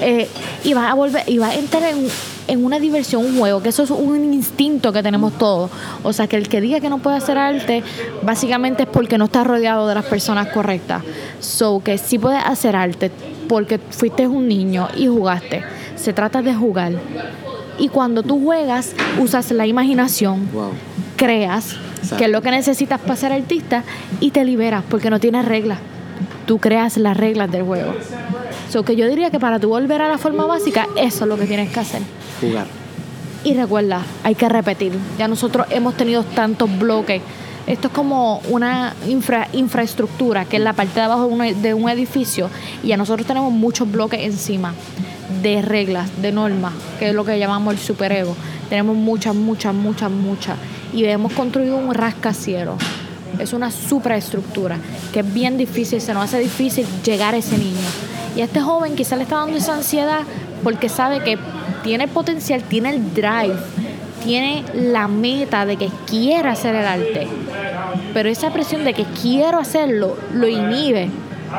eh, 0.00 0.28
y 0.64 0.74
vas 0.74 0.90
a 0.90 0.94
volver, 0.94 1.24
y 1.26 1.38
vas 1.38 1.56
a 1.56 1.58
entrar 1.58 1.82
en, 1.84 2.06
en 2.48 2.64
una 2.64 2.78
diversión, 2.78 3.24
un 3.24 3.38
juego, 3.38 3.62
que 3.62 3.68
eso 3.68 3.82
es 3.82 3.90
un 3.90 4.32
instinto 4.32 4.92
que 4.92 5.02
tenemos 5.02 5.32
todos. 5.38 5.70
O 6.02 6.12
sea, 6.12 6.26
que 6.26 6.36
el 6.36 6.48
que 6.48 6.60
diga 6.60 6.80
que 6.80 6.88
no 6.88 6.98
puede 6.98 7.16
hacer 7.16 7.38
arte, 7.38 7.82
básicamente 8.22 8.84
es 8.84 8.88
porque 8.88 9.18
no 9.18 9.26
está 9.26 9.44
rodeado 9.44 9.86
de 9.86 9.94
las 9.94 10.04
personas 10.06 10.48
correctas. 10.48 11.02
So, 11.40 11.82
que 11.84 11.98
sí 11.98 12.18
puedes 12.18 12.42
hacer 12.44 12.74
arte 12.74 13.10
porque 13.48 13.78
fuiste 13.78 14.26
un 14.26 14.48
niño 14.48 14.88
y 14.96 15.06
jugaste. 15.06 15.62
Se 15.96 16.12
trata 16.12 16.42
de 16.42 16.54
jugar. 16.54 16.92
Y 17.78 17.88
cuando 17.88 18.22
tú 18.22 18.42
juegas, 18.42 18.92
usas 19.20 19.50
la 19.52 19.66
imaginación, 19.66 20.48
Wow. 20.52 20.70
creas, 21.16 21.76
Exacto. 21.96 22.16
que 22.16 22.24
es 22.24 22.30
lo 22.30 22.42
que 22.42 22.50
necesitas 22.50 23.00
para 23.00 23.16
ser 23.16 23.32
artista, 23.32 23.84
y 24.20 24.30
te 24.30 24.44
liberas 24.44 24.82
porque 24.88 25.10
no 25.10 25.20
tienes 25.20 25.44
reglas. 25.44 25.78
Tú 26.46 26.58
creas 26.58 26.96
las 26.96 27.16
reglas 27.16 27.50
del 27.50 27.62
juego. 27.62 27.94
So 28.70 28.82
que 28.84 28.96
yo 28.96 29.06
diría 29.08 29.30
que 29.30 29.38
para 29.38 29.58
tú 29.60 29.68
volver 29.68 30.02
a 30.02 30.08
la 30.08 30.18
forma 30.18 30.44
básica, 30.46 30.86
eso 30.96 31.24
es 31.24 31.28
lo 31.28 31.36
que 31.36 31.46
tienes 31.46 31.70
que 31.70 31.80
hacer. 31.80 32.02
Jugar. 32.40 32.66
Y 33.44 33.54
recuerda, 33.54 34.02
hay 34.24 34.34
que 34.34 34.48
repetir. 34.48 34.92
Ya 35.18 35.28
nosotros 35.28 35.66
hemos 35.70 35.94
tenido 35.96 36.22
tantos 36.24 36.68
bloques. 36.78 37.22
Esto 37.68 37.88
es 37.88 37.94
como 37.94 38.40
una 38.48 38.94
infra- 39.06 39.46
infraestructura, 39.52 40.46
que 40.46 40.56
es 40.56 40.62
la 40.62 40.72
parte 40.72 40.94
de 40.94 41.02
abajo 41.02 41.28
de 41.28 41.74
un, 41.74 41.88
edificio, 41.90 42.48
y 42.82 42.88
ya 42.88 42.96
nosotros 42.96 43.26
tenemos 43.26 43.52
muchos 43.52 43.90
bloques 43.92 44.20
encima 44.22 44.72
de 45.42 45.60
reglas, 45.60 46.08
de 46.22 46.32
normas, 46.32 46.72
que 46.98 47.10
es 47.10 47.14
lo 47.14 47.26
que 47.26 47.38
llamamos 47.38 47.74
el 47.74 47.78
superego. 47.78 48.34
Tenemos 48.70 48.96
muchas, 48.96 49.34
muchas, 49.34 49.74
muchas, 49.74 50.10
muchas. 50.10 50.56
Y 50.94 51.04
hemos 51.04 51.34
construido 51.34 51.76
un 51.76 51.92
rascacielos. 51.92 52.76
Es 53.38 53.52
una 53.52 53.70
supraestructura 53.70 54.78
que 55.12 55.20
es 55.20 55.34
bien 55.34 55.58
difícil, 55.58 56.00
se 56.00 56.14
nos 56.14 56.24
hace 56.24 56.38
difícil 56.38 56.86
llegar 57.04 57.34
a 57.34 57.36
ese 57.36 57.58
niño. 57.58 57.76
Y 58.34 58.40
a 58.40 58.44
este 58.44 58.62
joven 58.62 58.96
quizá 58.96 59.16
le 59.16 59.24
está 59.24 59.36
dando 59.36 59.58
esa 59.58 59.74
ansiedad 59.74 60.20
porque 60.64 60.88
sabe 60.88 61.22
que 61.22 61.38
tiene 61.84 62.08
potencial, 62.08 62.62
tiene 62.62 62.90
el 62.94 63.12
drive, 63.12 63.56
tiene 64.24 64.64
la 64.74 65.08
meta 65.08 65.66
de 65.66 65.76
que 65.76 65.90
quiere 66.06 66.48
hacer 66.48 66.74
el 66.74 66.86
arte. 66.86 67.28
Pero 68.14 68.28
esa 68.28 68.50
presión 68.50 68.84
de 68.84 68.94
que 68.94 69.04
quiero 69.04 69.58
hacerlo 69.58 70.16
lo 70.32 70.48
inhibe 70.48 71.10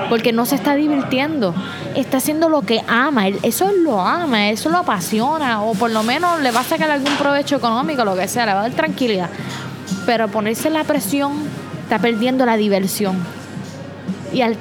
porque 0.10 0.32
no 0.32 0.46
se 0.46 0.56
está 0.56 0.76
divirtiendo. 0.76 1.54
Está 1.96 2.18
haciendo 2.18 2.50
lo 2.50 2.62
que 2.62 2.82
ama, 2.88 3.28
eso 3.28 3.72
lo 3.72 4.02
ama, 4.02 4.50
eso 4.50 4.70
lo 4.70 4.78
apasiona 4.78 5.62
o 5.62 5.74
por 5.74 5.92
lo 5.92 6.04
menos 6.04 6.42
le 6.42 6.52
va 6.52 6.62
a 6.62 6.64
sacar 6.64 6.92
algún 6.92 7.16
provecho 7.16 7.56
económico, 7.56 8.06
lo 8.06 8.16
que 8.16 8.28
sea, 8.28 8.46
le 8.46 8.54
va 8.54 8.60
a 8.60 8.64
dar 8.64 8.72
tranquilidad. 8.72 9.30
Pero 10.06 10.28
ponerse 10.28 10.70
la 10.70 10.84
presión 10.84 11.34
está 11.84 12.00
perdiendo 12.00 12.46
la 12.46 12.58
diversión. 12.58 13.18
Y 14.32 14.42
al, 14.42 14.56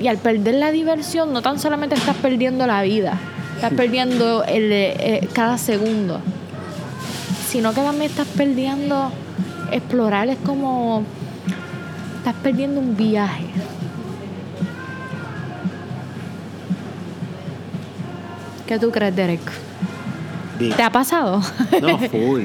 y 0.00 0.08
al 0.08 0.18
perder 0.18 0.56
la 0.56 0.70
diversión, 0.70 1.32
no 1.32 1.42
tan 1.42 1.58
solamente 1.58 1.94
estás 1.94 2.16
perdiendo 2.16 2.66
la 2.66 2.82
vida, 2.82 3.18
estás 3.54 3.72
perdiendo 3.72 4.44
el, 4.44 4.70
eh, 4.72 5.28
cada 5.32 5.56
segundo, 5.56 6.20
sino 7.56 7.72
que 7.72 7.80
también 7.80 8.10
estás 8.10 8.26
perdiendo 8.36 9.10
explorar, 9.72 10.28
es 10.28 10.36
como 10.44 11.02
estás 12.18 12.34
perdiendo 12.42 12.80
un 12.80 12.94
viaje. 12.94 13.46
¿Qué 18.66 18.78
tú 18.78 18.90
crees, 18.90 19.16
Derek? 19.16 19.40
¿Te 20.58 20.82
ha 20.82 20.90
pasado? 20.90 21.40
No, 21.80 21.98
full. 22.10 22.42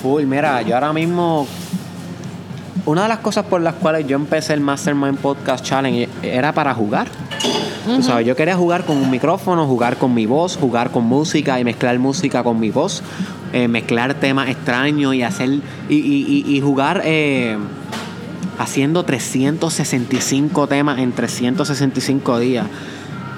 Full. 0.00 0.24
Mira, 0.24 0.62
yo 0.62 0.74
ahora 0.74 0.94
mismo. 0.94 1.46
Una 2.86 3.02
de 3.02 3.08
las 3.08 3.18
cosas 3.18 3.44
por 3.44 3.60
las 3.60 3.74
cuales 3.74 4.06
yo 4.06 4.16
empecé 4.16 4.54
el 4.54 4.60
Mastermind 4.60 5.18
Podcast 5.18 5.62
Challenge 5.62 6.08
era 6.22 6.54
para 6.54 6.72
jugar. 6.72 7.08
Tú 7.84 8.02
sabes, 8.02 8.26
yo 8.26 8.34
quería 8.34 8.56
jugar 8.56 8.84
con 8.84 8.96
un 8.96 9.10
micrófono, 9.10 9.66
jugar 9.66 9.98
con 9.98 10.14
mi 10.14 10.24
voz, 10.24 10.56
jugar 10.56 10.90
con 10.90 11.04
música 11.04 11.60
y 11.60 11.64
mezclar 11.64 11.98
música 11.98 12.42
con 12.42 12.58
mi 12.58 12.70
voz, 12.70 13.02
eh, 13.54 13.68
mezclar 13.68 14.12
temas 14.14 14.48
extraños 14.50 15.14
y 15.14 15.22
hacer. 15.22 15.48
y, 15.88 15.94
y- 15.94 16.44
y- 16.46 16.60
jugar 16.60 17.00
eh, 17.04 17.56
haciendo 18.58 19.04
365 19.04 20.66
temas 20.66 20.98
en 20.98 21.12
365 21.12 22.38
días. 22.38 22.66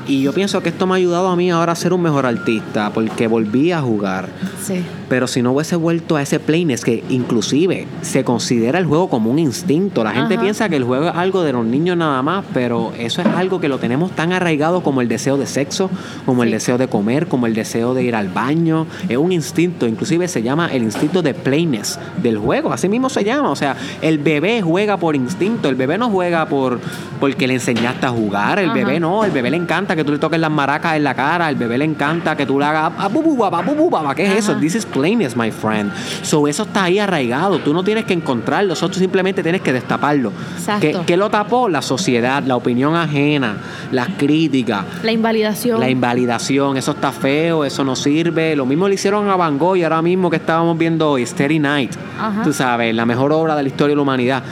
Y 0.08 0.22
yo 0.22 0.32
pienso 0.32 0.62
que 0.62 0.68
esto 0.68 0.86
me 0.86 0.94
ha 0.94 0.96
ayudado 0.96 1.28
a 1.28 1.36
mí 1.36 1.50
ahora 1.50 1.72
a 1.72 1.76
ser 1.76 1.92
un 1.92 2.00
mejor 2.02 2.26
artista, 2.26 2.90
porque 2.94 3.26
volví 3.26 3.72
a 3.72 3.80
jugar. 3.80 4.28
Sí. 4.64 4.82
Pero 5.08 5.26
si 5.26 5.42
no 5.42 5.52
hubiese 5.52 5.76
vuelto 5.76 6.16
a 6.16 6.22
ese 6.22 6.40
plainness, 6.40 6.84
que 6.84 7.04
inclusive 7.08 7.86
se 8.02 8.24
considera 8.24 8.78
el 8.78 8.86
juego 8.86 9.08
como 9.08 9.30
un 9.30 9.38
instinto. 9.38 10.02
La 10.02 10.10
gente 10.12 10.34
Ajá. 10.34 10.42
piensa 10.42 10.68
que 10.68 10.76
el 10.76 10.84
juego 10.84 11.08
es 11.08 11.14
algo 11.14 11.42
de 11.42 11.52
los 11.52 11.64
niños 11.64 11.96
nada 11.96 12.22
más, 12.22 12.44
pero 12.52 12.92
eso 12.98 13.20
es 13.20 13.26
algo 13.28 13.60
que 13.60 13.68
lo 13.68 13.78
tenemos 13.78 14.10
tan 14.12 14.32
arraigado 14.32 14.82
como 14.82 15.00
el 15.00 15.08
deseo 15.08 15.36
de 15.36 15.46
sexo, 15.46 15.90
como 16.24 16.42
el 16.42 16.50
deseo 16.50 16.78
de 16.78 16.88
comer, 16.88 17.26
como 17.28 17.46
el 17.46 17.54
deseo 17.54 17.94
de 17.94 18.02
ir 18.02 18.16
al 18.16 18.28
baño. 18.28 18.86
Es 19.08 19.16
un 19.16 19.32
instinto, 19.32 19.86
inclusive 19.86 20.28
se 20.28 20.42
llama 20.42 20.68
el 20.72 20.82
instinto 20.82 21.22
de 21.22 21.34
plainness 21.34 21.98
del 22.22 22.38
juego. 22.38 22.72
Así 22.72 22.88
mismo 22.88 23.08
se 23.08 23.22
llama. 23.24 23.50
O 23.50 23.56
sea, 23.56 23.76
el 24.02 24.18
bebé 24.18 24.62
juega 24.62 24.96
por 24.96 25.14
instinto, 25.16 25.68
el 25.68 25.74
bebé 25.76 25.98
no 25.98 26.10
juega 26.10 26.46
por 26.46 26.80
porque 27.20 27.46
le 27.46 27.54
enseñaste 27.54 28.06
a 28.06 28.10
jugar. 28.10 28.58
El 28.58 28.66
Ajá. 28.66 28.74
bebé 28.74 29.00
no, 29.00 29.24
el 29.24 29.30
bebé 29.30 29.50
le 29.50 29.56
encanta 29.56 29.94
que 29.96 30.04
tú 30.04 30.12
le 30.12 30.18
toques 30.18 30.38
las 30.40 30.50
maracas 30.50 30.96
en 30.96 31.04
la 31.04 31.14
cara, 31.14 31.48
el 31.48 31.56
bebé 31.56 31.78
le 31.78 31.84
encanta 31.84 32.36
que 32.36 32.44
tú 32.46 32.58
le 32.58 32.64
hagas 32.66 32.92
"Ah, 32.98 33.08
bu, 33.08 33.22
bu, 33.22 33.36
ba, 33.36 33.50
ba, 33.50 33.62
bu, 33.62 33.74
bu, 33.74 33.90
ba, 33.90 34.02
ba". 34.02 34.14
¿Qué 34.14 34.24
es 34.26 34.34
eso? 34.38 34.56
This 34.56 34.74
is 34.74 34.86
plainness, 34.96 35.36
my 35.36 35.50
friend. 35.50 35.92
So 36.22 36.48
eso 36.48 36.62
está 36.62 36.84
ahí 36.84 36.98
arraigado. 36.98 37.58
Tú 37.58 37.74
no 37.74 37.84
tienes 37.84 38.04
que 38.04 38.14
encontrarlo, 38.14 38.72
eso 38.72 38.88
tú 38.88 38.98
simplemente 38.98 39.42
tienes 39.42 39.60
que 39.60 39.72
destaparlo. 39.72 40.32
¿Qué, 40.80 40.98
qué 41.06 41.16
lo 41.16 41.28
tapó? 41.30 41.68
La 41.68 41.82
sociedad, 41.82 42.42
la 42.44 42.56
opinión 42.56 42.94
ajena, 42.94 43.56
las 43.92 44.08
críticas. 44.16 44.84
La 45.02 45.12
invalidación. 45.12 45.80
La 45.80 45.90
invalidación, 45.90 46.76
eso 46.76 46.92
está 46.92 47.12
feo, 47.12 47.64
eso 47.64 47.84
no 47.84 47.94
sirve. 47.94 48.56
Lo 48.56 48.66
mismo 48.66 48.88
le 48.88 48.94
hicieron 48.94 49.28
a 49.28 49.36
Van 49.36 49.58
Gogh 49.58 49.76
y 49.76 49.82
ahora 49.82 50.02
mismo 50.02 50.30
que 50.30 50.36
estábamos 50.36 50.78
viendo 50.78 51.10
hoy, 51.10 51.26
Steady 51.26 51.58
Night. 51.58 51.92
Ajá. 52.18 52.42
Tú 52.42 52.52
sabes, 52.52 52.94
la 52.94 53.04
mejor 53.04 53.32
obra 53.32 53.54
de 53.56 53.62
la 53.62 53.68
historia 53.68 53.90
de 53.90 53.96
la 53.96 54.02
humanidad. 54.02 54.42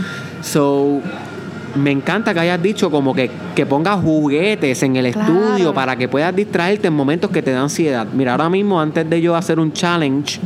So, 0.42 1.00
me 1.74 1.90
encanta 1.90 2.32
que 2.32 2.40
hayas 2.40 2.62
dicho 2.62 2.90
como 2.90 3.14
que, 3.14 3.30
que 3.54 3.66
pongas 3.66 4.00
juguetes 4.02 4.82
en 4.82 4.96
el 4.96 5.12
Claro. 5.12 5.32
estudio 5.32 5.74
para 5.74 5.96
que 5.96 6.08
puedas 6.08 6.34
distraerte 6.34 6.88
en 6.88 6.94
momentos 6.94 7.30
que 7.30 7.42
te 7.42 7.50
dan 7.52 7.62
ansiedad. 7.62 8.06
Mira, 8.12 8.32
ahora 8.32 8.48
mismo, 8.48 8.80
antes 8.80 9.08
de 9.08 9.20
yo 9.20 9.34
hacer 9.34 9.58
un 9.58 9.72
challenge, 9.72 10.38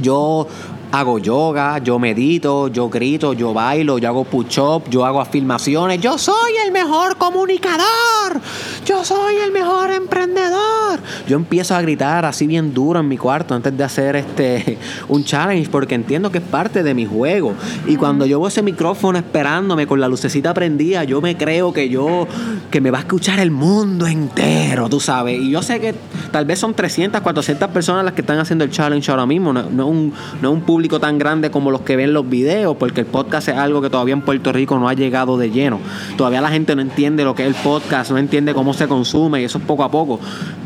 yo 0.00 0.46
hago 0.92 1.18
yoga, 1.18 1.78
yo 1.78 1.98
medito, 1.98 2.68
yo 2.68 2.88
grito, 2.88 3.32
yo 3.32 3.52
bailo, 3.52 3.98
yo 3.98 4.08
hago 4.08 4.24
push-up, 4.24 4.88
yo 4.88 5.04
hago 5.04 5.20
afirmaciones. 5.20 6.00
Yo 6.00 6.18
soy 6.18 6.52
el 6.64 6.72
mejor 6.72 7.16
comunicador. 7.16 8.40
Yo 8.84 9.04
soy 9.04 9.36
el 9.36 9.52
mejor 9.52 9.90
emprendedor. 9.90 11.00
Yo 11.26 11.36
empiezo 11.36 11.74
a 11.74 11.82
gritar 11.82 12.24
así 12.24 12.46
bien 12.46 12.72
duro 12.72 13.00
en 13.00 13.08
mi 13.08 13.18
cuarto 13.18 13.54
antes 13.54 13.76
de 13.76 13.84
hacer 13.84 14.16
este 14.16 14.78
un 15.08 15.24
challenge 15.24 15.68
porque 15.70 15.94
entiendo 15.94 16.30
que 16.30 16.38
es 16.38 16.44
parte 16.44 16.82
de 16.82 16.94
mi 16.94 17.04
juego. 17.04 17.54
Y 17.86 17.96
cuando 17.96 18.26
yo 18.26 18.38
veo 18.38 18.48
ese 18.48 18.62
micrófono 18.62 19.18
esperándome 19.18 19.86
con 19.86 20.00
la 20.00 20.08
lucecita 20.08 20.54
prendida, 20.54 21.04
yo 21.04 21.20
me 21.20 21.36
creo 21.36 21.72
que 21.72 21.88
yo 21.88 22.26
que 22.70 22.80
me 22.80 22.90
va 22.90 22.98
a 22.98 23.00
escuchar 23.02 23.40
el 23.40 23.50
mundo 23.50 24.06
entero, 24.06 24.88
tú 24.88 25.00
sabes. 25.00 25.40
Y 25.40 25.50
yo 25.50 25.62
sé 25.62 25.80
que 25.80 25.94
tal 26.30 26.44
vez 26.44 26.58
son 26.58 26.74
300, 26.74 27.20
400 27.20 27.68
personas 27.70 28.04
las 28.04 28.14
que 28.14 28.20
están 28.20 28.38
haciendo 28.38 28.64
el 28.64 28.70
challenge 28.70 29.10
ahora 29.10 29.26
mismo. 29.26 29.52
No, 29.52 29.68
no 29.70 29.86
un, 29.86 30.12
no 30.40 30.50
un 30.52 30.60
público 30.60 30.75
tan 31.00 31.18
grande 31.18 31.50
como 31.50 31.70
los 31.70 31.80
que 31.80 31.96
ven 31.96 32.12
los 32.12 32.28
videos, 32.28 32.76
porque 32.76 33.00
el 33.00 33.06
podcast 33.06 33.48
es 33.48 33.56
algo 33.56 33.82
que 33.82 33.90
todavía 33.90 34.14
en 34.14 34.22
Puerto 34.22 34.52
Rico 34.52 34.78
no 34.78 34.88
ha 34.88 34.94
llegado 34.94 35.36
de 35.36 35.50
lleno. 35.50 35.80
Todavía 36.16 36.40
la 36.40 36.50
gente 36.50 36.76
no 36.76 36.82
entiende 36.82 37.24
lo 37.24 37.34
que 37.34 37.42
es 37.42 37.48
el 37.48 37.54
podcast, 37.54 38.10
no 38.10 38.18
entiende 38.18 38.54
cómo 38.54 38.72
se 38.72 38.86
consume 38.86 39.40
y 39.40 39.44
eso 39.44 39.58
es 39.58 39.64
poco 39.64 39.84
a 39.84 39.90
poco. 39.90 40.20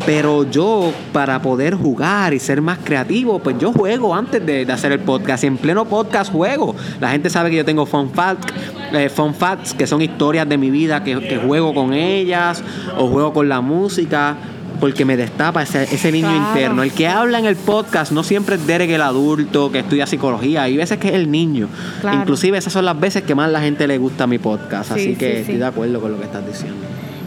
Pero 0.04 0.50
yo, 0.50 0.92
para 1.12 1.40
poder 1.40 1.74
jugar 1.74 2.34
y 2.34 2.38
ser 2.38 2.60
más 2.60 2.78
creativo, 2.78 3.38
pues 3.38 3.56
yo 3.58 3.72
juego 3.72 4.14
antes 4.14 4.44
de, 4.44 4.70
hacer 4.70 4.92
el 4.92 5.00
podcast. 5.00 5.44
Y 5.44 5.46
en 5.46 5.56
pleno 5.56 5.84
podcast 5.84 6.32
juego. 6.32 6.74
La 7.00 7.10
gente 7.10 7.30
sabe 7.30 7.50
que 7.50 7.56
yo 7.56 7.64
tengo 7.64 7.86
fun 7.86 8.10
facts, 8.10 8.52
eh, 8.92 9.08
fun 9.08 9.34
facts 9.34 9.74
que 9.74 9.86
son 9.86 10.02
historias 10.02 10.48
de 10.48 10.58
mi 10.58 10.70
vida 10.70 11.02
que 11.02 11.40
juego 11.44 11.74
con 11.74 11.92
ellas 11.92 12.62
o 12.98 13.06
juego 13.08 13.32
con 13.32 13.48
la 13.48 13.60
música. 13.60 14.36
Porque 14.80 15.04
me 15.04 15.16
destapa 15.16 15.62
ese, 15.62 15.82
ese 15.84 16.10
niño 16.10 16.28
Claro. 16.28 16.48
interno. 16.48 16.82
El 16.82 16.92
que 16.92 17.06
habla 17.06 17.38
en 17.38 17.44
el 17.44 17.56
podcast 17.56 18.12
no 18.12 18.22
siempre 18.22 18.56
es 18.56 18.66
Derek 18.66 18.90
el 18.90 19.02
adulto 19.02 19.70
que 19.70 19.80
estudia 19.80 20.06
psicología. 20.06 20.62
Hay 20.62 20.76
veces 20.76 20.98
que 20.98 21.08
es 21.08 21.14
el 21.14 21.30
niño. 21.30 21.68
Claro. 22.00 22.18
Inclusive 22.20 22.56
esas 22.58 22.72
son 22.72 22.84
las 22.86 22.98
veces 22.98 23.22
que 23.22 23.34
más 23.34 23.50
la 23.50 23.60
gente 23.60 23.86
le 23.86 23.98
gusta 23.98 24.26
mi 24.26 24.38
podcast. 24.38 24.88
Sí, 24.88 24.94
Así 24.94 25.04
sí, 25.10 25.16
que 25.16 25.32
sí. 25.32 25.40
estoy 25.40 25.56
de 25.58 25.66
acuerdo 25.66 26.00
con 26.00 26.12
lo 26.12 26.18
que 26.18 26.24
estás 26.24 26.46
diciendo. 26.46 26.78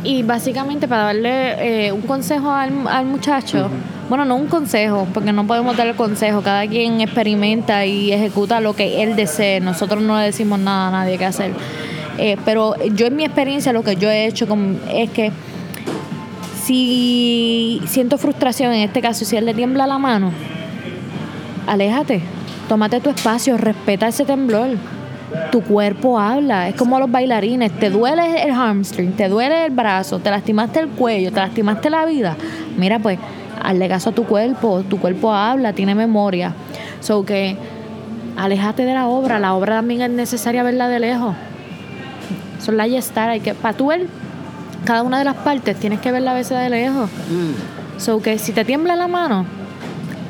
Y 0.05 0.21
básicamente 0.23 0.87
para 0.87 1.03
darle 1.03 1.85
eh, 1.87 1.91
un 1.93 2.01
consejo 2.01 2.51
al, 2.51 2.87
al 2.89 3.05
muchacho, 3.05 3.69
bueno, 4.09 4.25
no 4.25 4.35
un 4.35 4.47
consejo, 4.47 5.07
porque 5.13 5.31
no 5.31 5.47
podemos 5.47 5.77
darle 5.77 5.93
consejo, 5.93 6.41
cada 6.41 6.67
quien 6.67 6.99
experimenta 6.99 7.85
y 7.85 8.11
ejecuta 8.11 8.59
lo 8.59 8.75
que 8.75 9.01
él 9.01 9.15
desee, 9.15 9.61
nosotros 9.61 10.03
no 10.03 10.17
le 10.19 10.25
decimos 10.25 10.59
nada 10.59 10.89
a 10.89 10.91
nadie 10.91 11.17
que 11.17 11.23
hacer. 11.25 11.51
Eh, 12.17 12.35
pero 12.43 12.75
yo 12.95 13.07
en 13.07 13.15
mi 13.15 13.23
experiencia 13.23 13.71
lo 13.71 13.81
que 13.83 13.95
yo 13.95 14.09
he 14.09 14.25
hecho 14.27 14.45
con- 14.45 14.77
es 14.93 15.09
que 15.11 15.31
si 16.63 17.81
siento 17.87 18.17
frustración, 18.17 18.73
en 18.73 18.83
este 18.83 19.01
caso, 19.01 19.25
si 19.25 19.35
él 19.35 19.45
le 19.45 19.53
tiembla 19.53 19.85
la 19.85 19.97
mano, 19.97 20.31
aléjate, 21.67 22.21
tómate 22.69 23.01
tu 23.01 23.09
espacio, 23.09 23.57
respeta 23.57 24.07
ese 24.07 24.23
temblor. 24.23 24.69
Tu 25.51 25.61
cuerpo 25.61 26.19
habla, 26.19 26.69
es 26.69 26.75
como 26.75 26.99
los 26.99 27.11
bailarines, 27.11 27.71
te 27.71 27.89
duele 27.89 28.43
el 28.43 28.51
hamstring, 28.51 29.13
te 29.13 29.27
duele 29.27 29.65
el 29.65 29.71
brazo, 29.71 30.19
te 30.19 30.29
lastimaste 30.29 30.79
el 30.79 30.89
cuello, 30.89 31.31
te 31.31 31.39
lastimaste 31.39 31.89
la 31.89 32.05
vida. 32.05 32.37
Mira, 32.77 32.99
pues, 32.99 33.17
hazle 33.61 33.89
caso 33.89 34.11
a 34.11 34.13
tu 34.13 34.25
cuerpo, 34.25 34.83
tu 34.83 34.99
cuerpo 34.99 35.33
habla, 35.33 35.73
tiene 35.73 35.95
memoria. 35.95 36.53
So 37.01 37.25
que 37.25 37.57
aléjate 38.37 38.85
de 38.85 38.93
la 38.93 39.07
obra, 39.07 39.39
la 39.39 39.55
obra 39.55 39.77
también 39.77 40.01
es 40.01 40.09
necesaria 40.11 40.63
verla 40.63 40.87
de 40.87 40.99
lejos. 40.99 41.35
Son 42.59 42.77
la 42.77 42.85
estar, 42.85 43.29
hay 43.29 43.39
que, 43.39 43.53
para 43.53 43.75
tú 43.75 43.87
ver 43.87 44.07
cada 44.85 45.03
una 45.03 45.19
de 45.19 45.25
las 45.25 45.35
partes, 45.35 45.77
tienes 45.77 45.99
que 45.99 46.11
verla 46.11 46.31
a 46.31 46.33
veces 46.35 46.57
de 46.57 46.69
lejos. 46.69 47.09
So 47.97 48.21
que 48.21 48.37
si 48.39 48.51
te 48.51 48.65
tiembla 48.65 48.95
la 48.95 49.07
mano, 49.07 49.45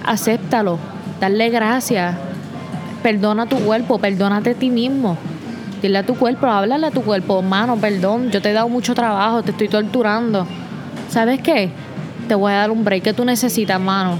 acéptalo, 0.05 0.77
darle 1.19 1.49
gracias, 1.49 2.15
perdona 3.01 3.43
a 3.43 3.45
tu 3.45 3.57
cuerpo, 3.57 3.99
perdónate 3.99 4.51
a 4.51 4.53
ti 4.55 4.69
mismo. 4.69 5.17
Dile 5.81 5.97
a 5.97 6.05
tu 6.05 6.15
cuerpo, 6.15 6.47
háblale 6.47 6.87
a 6.87 6.91
tu 6.91 7.01
cuerpo, 7.01 7.41
mano, 7.41 7.75
perdón, 7.75 8.31
yo 8.31 8.41
te 8.41 8.51
he 8.51 8.53
dado 8.53 8.69
mucho 8.69 8.95
trabajo, 8.95 9.43
te 9.43 9.51
estoy 9.51 9.67
torturando. 9.67 10.47
¿Sabes 11.09 11.41
qué? 11.41 11.71
Te 12.27 12.35
voy 12.35 12.53
a 12.53 12.55
dar 12.55 12.71
un 12.71 12.85
break 12.85 13.03
que 13.03 13.13
tú 13.13 13.25
necesitas, 13.25 13.79
mano. 13.81 14.17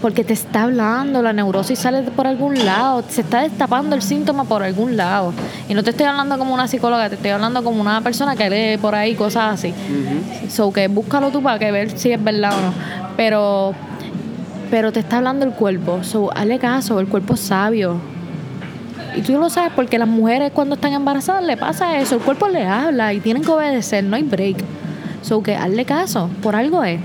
Porque 0.00 0.22
te 0.22 0.32
está 0.32 0.62
hablando, 0.62 1.22
la 1.22 1.32
neurosis 1.32 1.78
sale 1.78 2.02
por 2.02 2.26
algún 2.26 2.64
lado, 2.64 3.02
se 3.08 3.22
está 3.22 3.42
destapando 3.42 3.96
el 3.96 4.02
síntoma 4.02 4.44
por 4.44 4.62
algún 4.62 4.96
lado. 4.96 5.32
Y 5.68 5.74
no 5.74 5.82
te 5.82 5.90
estoy 5.90 6.06
hablando 6.06 6.38
como 6.38 6.54
una 6.54 6.68
psicóloga, 6.68 7.08
te 7.08 7.16
estoy 7.16 7.30
hablando 7.30 7.64
como 7.64 7.80
una 7.80 8.00
persona 8.00 8.36
que 8.36 8.48
lee 8.48 8.78
por 8.78 8.94
ahí 8.94 9.16
cosas 9.16 9.54
así. 9.54 9.74
So 10.48 10.72
que 10.72 10.86
búscalo 10.86 11.30
tú 11.30 11.42
para 11.42 11.58
que 11.58 11.72
ver 11.72 11.98
si 11.98 12.12
es 12.12 12.22
verdad 12.22 12.52
o 12.56 12.60
no. 12.60 12.72
Pero, 13.16 13.74
pero 14.70 14.92
te 14.92 15.00
está 15.00 15.16
hablando 15.18 15.44
el 15.44 15.52
cuerpo. 15.52 16.04
So, 16.04 16.30
hazle 16.32 16.60
caso, 16.60 17.00
el 17.00 17.08
cuerpo 17.08 17.34
es 17.34 17.40
sabio. 17.40 17.96
Y 19.16 19.22
tú 19.22 19.32
lo 19.32 19.50
sabes 19.50 19.72
porque 19.74 19.98
las 19.98 20.06
mujeres 20.06 20.52
cuando 20.52 20.76
están 20.76 20.92
embarazadas 20.92 21.42
le 21.42 21.56
pasa 21.56 21.98
eso, 21.98 22.14
el 22.14 22.20
cuerpo 22.20 22.46
le 22.46 22.64
habla 22.64 23.12
y 23.14 23.18
tienen 23.18 23.42
que 23.42 23.50
obedecer, 23.50 24.04
no 24.04 24.14
hay 24.14 24.22
break. 24.22 24.58
So 25.22 25.42
que 25.42 25.56
hazle 25.56 25.84
caso, 25.84 26.30
por 26.40 26.54
algo 26.54 26.84
es. 26.84 27.00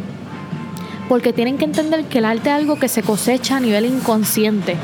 Porque 1.13 1.31
tienen 1.31 1.59
que 1.59 1.65
entender 1.65 2.05
que 2.05 2.17
el 2.17 2.25
arte 2.25 2.49
es 2.49 2.55
algo 2.55 2.79
que 2.79 2.87
se 2.87 3.03
cosecha 3.03 3.57
a 3.57 3.59
nivel 3.59 3.85
inconsciente. 3.85 4.77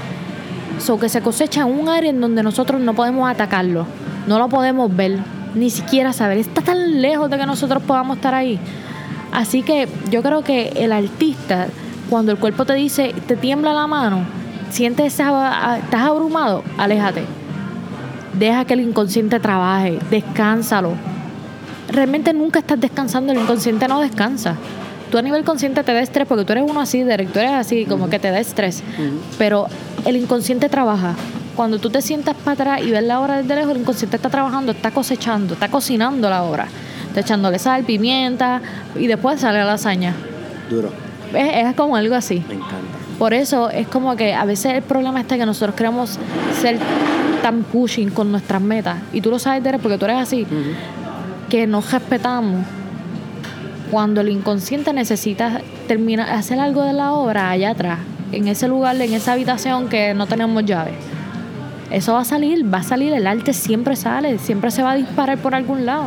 So 0.78 1.00
que 1.00 1.10
se 1.10 1.22
cosecha 1.22 1.62
en 1.62 1.80
un 1.80 1.89
área 1.89 2.12
en 2.12 2.22
donde 2.22 2.44
nosotros 2.44 2.80
no 2.80 2.94
podemos 2.94 3.28
atacarlo, 3.28 3.88
no 4.28 4.38
lo 4.38 4.48
podemos 4.48 4.96
ver, 4.96 5.18
ni 5.56 5.72
siquiera 5.72 6.13
saber. 6.13 6.38
Está 6.38 6.62
tan 6.62 7.02
lejos 7.02 7.32
de 7.32 7.38
que 7.39 7.48
nosotros 7.48 7.82
podamos 7.82 8.18
estar 8.18 8.36
ahí. 8.36 8.60
Así 9.32 9.63
que 9.63 9.88
yo 10.12 10.22
creo 10.22 10.44
que 10.44 10.68
el 10.76 10.92
artista, 10.92 11.65
cuando 12.12 12.32
el 12.32 12.38
cuerpo 12.38 12.63
te 12.63 12.76
dice, 12.76 13.15
te 13.26 13.36
tiembla 13.36 13.74
la 13.74 13.88
mano, 13.88 14.20
sientes 14.70 15.08
estás 15.08 15.82
abrumado, 15.92 16.63
aléjate. 16.78 17.24
Deja 18.38 18.65
que 18.65 18.76
el 18.76 18.82
inconsciente 18.82 19.39
trabaje, 19.39 19.98
descánsalo. 20.12 20.94
Realmente 21.88 22.34
nunca 22.34 22.60
estás 22.60 22.80
descansando, 22.80 23.34
el 23.34 23.39
inconsciente 23.39 23.88
no 23.88 24.00
descansa. 24.00 24.58
Tú 25.12 25.17
a 25.17 25.22
nivel 25.22 25.43
consciente 25.43 25.84
te 25.84 25.93
da 25.93 26.02
estrés 26.02 26.28
porque 26.28 26.45
tú 26.45 26.52
eres 26.54 26.63
uno 26.67 26.80
así, 26.80 27.04
Derek, 27.04 27.32
tú 27.32 27.39
eres 27.39 27.52
así, 27.54 27.86
como 27.86 28.10
que 28.10 28.19
te 28.19 28.30
da 28.32 28.39
estrés. 28.39 28.84
Pero 29.38 29.67
el 30.06 30.15
inconsciente 30.15 30.69
trabaja. 30.69 31.15
Cuando 31.56 31.80
tú 31.80 31.89
te 31.89 32.02
sientas 32.02 32.36
para 32.38 32.54
atrás 32.54 32.82
y 32.88 32.91
ves 32.91 33.04
la 33.04 33.19
obra 33.19 33.38
desde 33.41 33.56
lejos, 33.56 33.72
el 33.72 33.82
inconsciente 33.82 34.15
está 34.17 34.30
trabajando, 34.30 34.72
está 34.72 34.91
cosechando, 34.91 35.56
está 35.56 35.67
cocinando 35.69 36.30
la 36.30 36.43
obra. 36.43 36.67
Está 37.08 37.22
echándole 37.22 37.58
sal, 37.60 37.84
pimienta 37.84 38.62
y 38.95 39.08
después 39.08 39.41
sale 39.41 39.58
la 39.58 39.65
lasaña. 39.65 40.13
Duro, 40.69 40.91
Es, 41.34 41.67
es 41.67 41.76
como 41.76 41.95
algo 41.95 42.15
así. 42.15 42.43
me 42.48 42.54
encanta. 42.54 42.76
Por 43.17 43.34
eso 43.34 43.69
es 43.69 43.88
como 43.88 44.15
que 44.15 44.34
a 44.34 44.45
veces 44.45 44.74
el 44.76 44.84
problema 44.84 45.19
está 45.19 45.38
que 45.38 45.45
nosotros 45.45 45.76
queremos 45.76 46.17
ser 46.62 46.78
tan 47.41 47.63
pushing 47.63 48.12
con 48.12 48.32
nuestras 48.32 48.62
metas. 48.62 48.98
Y 49.12 49.19
tú 49.22 49.30
lo 49.32 49.39
sabes, 49.39 49.62
Derek, 49.63 49.82
porque 49.82 49.98
tú 49.98 50.06
eres 50.06 50.17
así. 50.17 50.45
Que 51.50 51.65
nos 51.67 51.91
respetamos. 51.91 52.63
Cuando 53.91 54.21
el 54.21 54.30
inconsciente 54.30 54.93
necesita 54.93 55.62
terminar, 55.88 56.30
hacer 56.30 56.60
algo 56.60 56.84
de 56.84 56.93
la 56.93 57.13
obra 57.13 57.49
allá 57.49 57.71
atrás, 57.71 57.99
en 58.32 58.47
ese 58.47 58.67
lugar, 58.67 58.95
en 59.02 59.13
esa 59.13 59.34
habitación 59.34 59.89
que 59.89 60.13
no 60.13 60.28
tenemos 60.28 60.63
llave. 60.65 60.91
Eso 61.91 62.13
va 62.13 62.21
a 62.21 62.25
salir, 62.25 62.71
va 62.71 62.80
a 62.80 62.84
salir, 62.84 63.13
el 63.13 63.25
arte 63.25 63.52
siempre 63.54 63.95
sale, 63.95 64.38
siempre 64.38 64.69
se 64.69 64.84
va 64.84 64.91
a 64.91 64.95
disparar 64.95 65.39
por 65.39 65.56
algún 65.56 65.86
lado. 65.86 66.06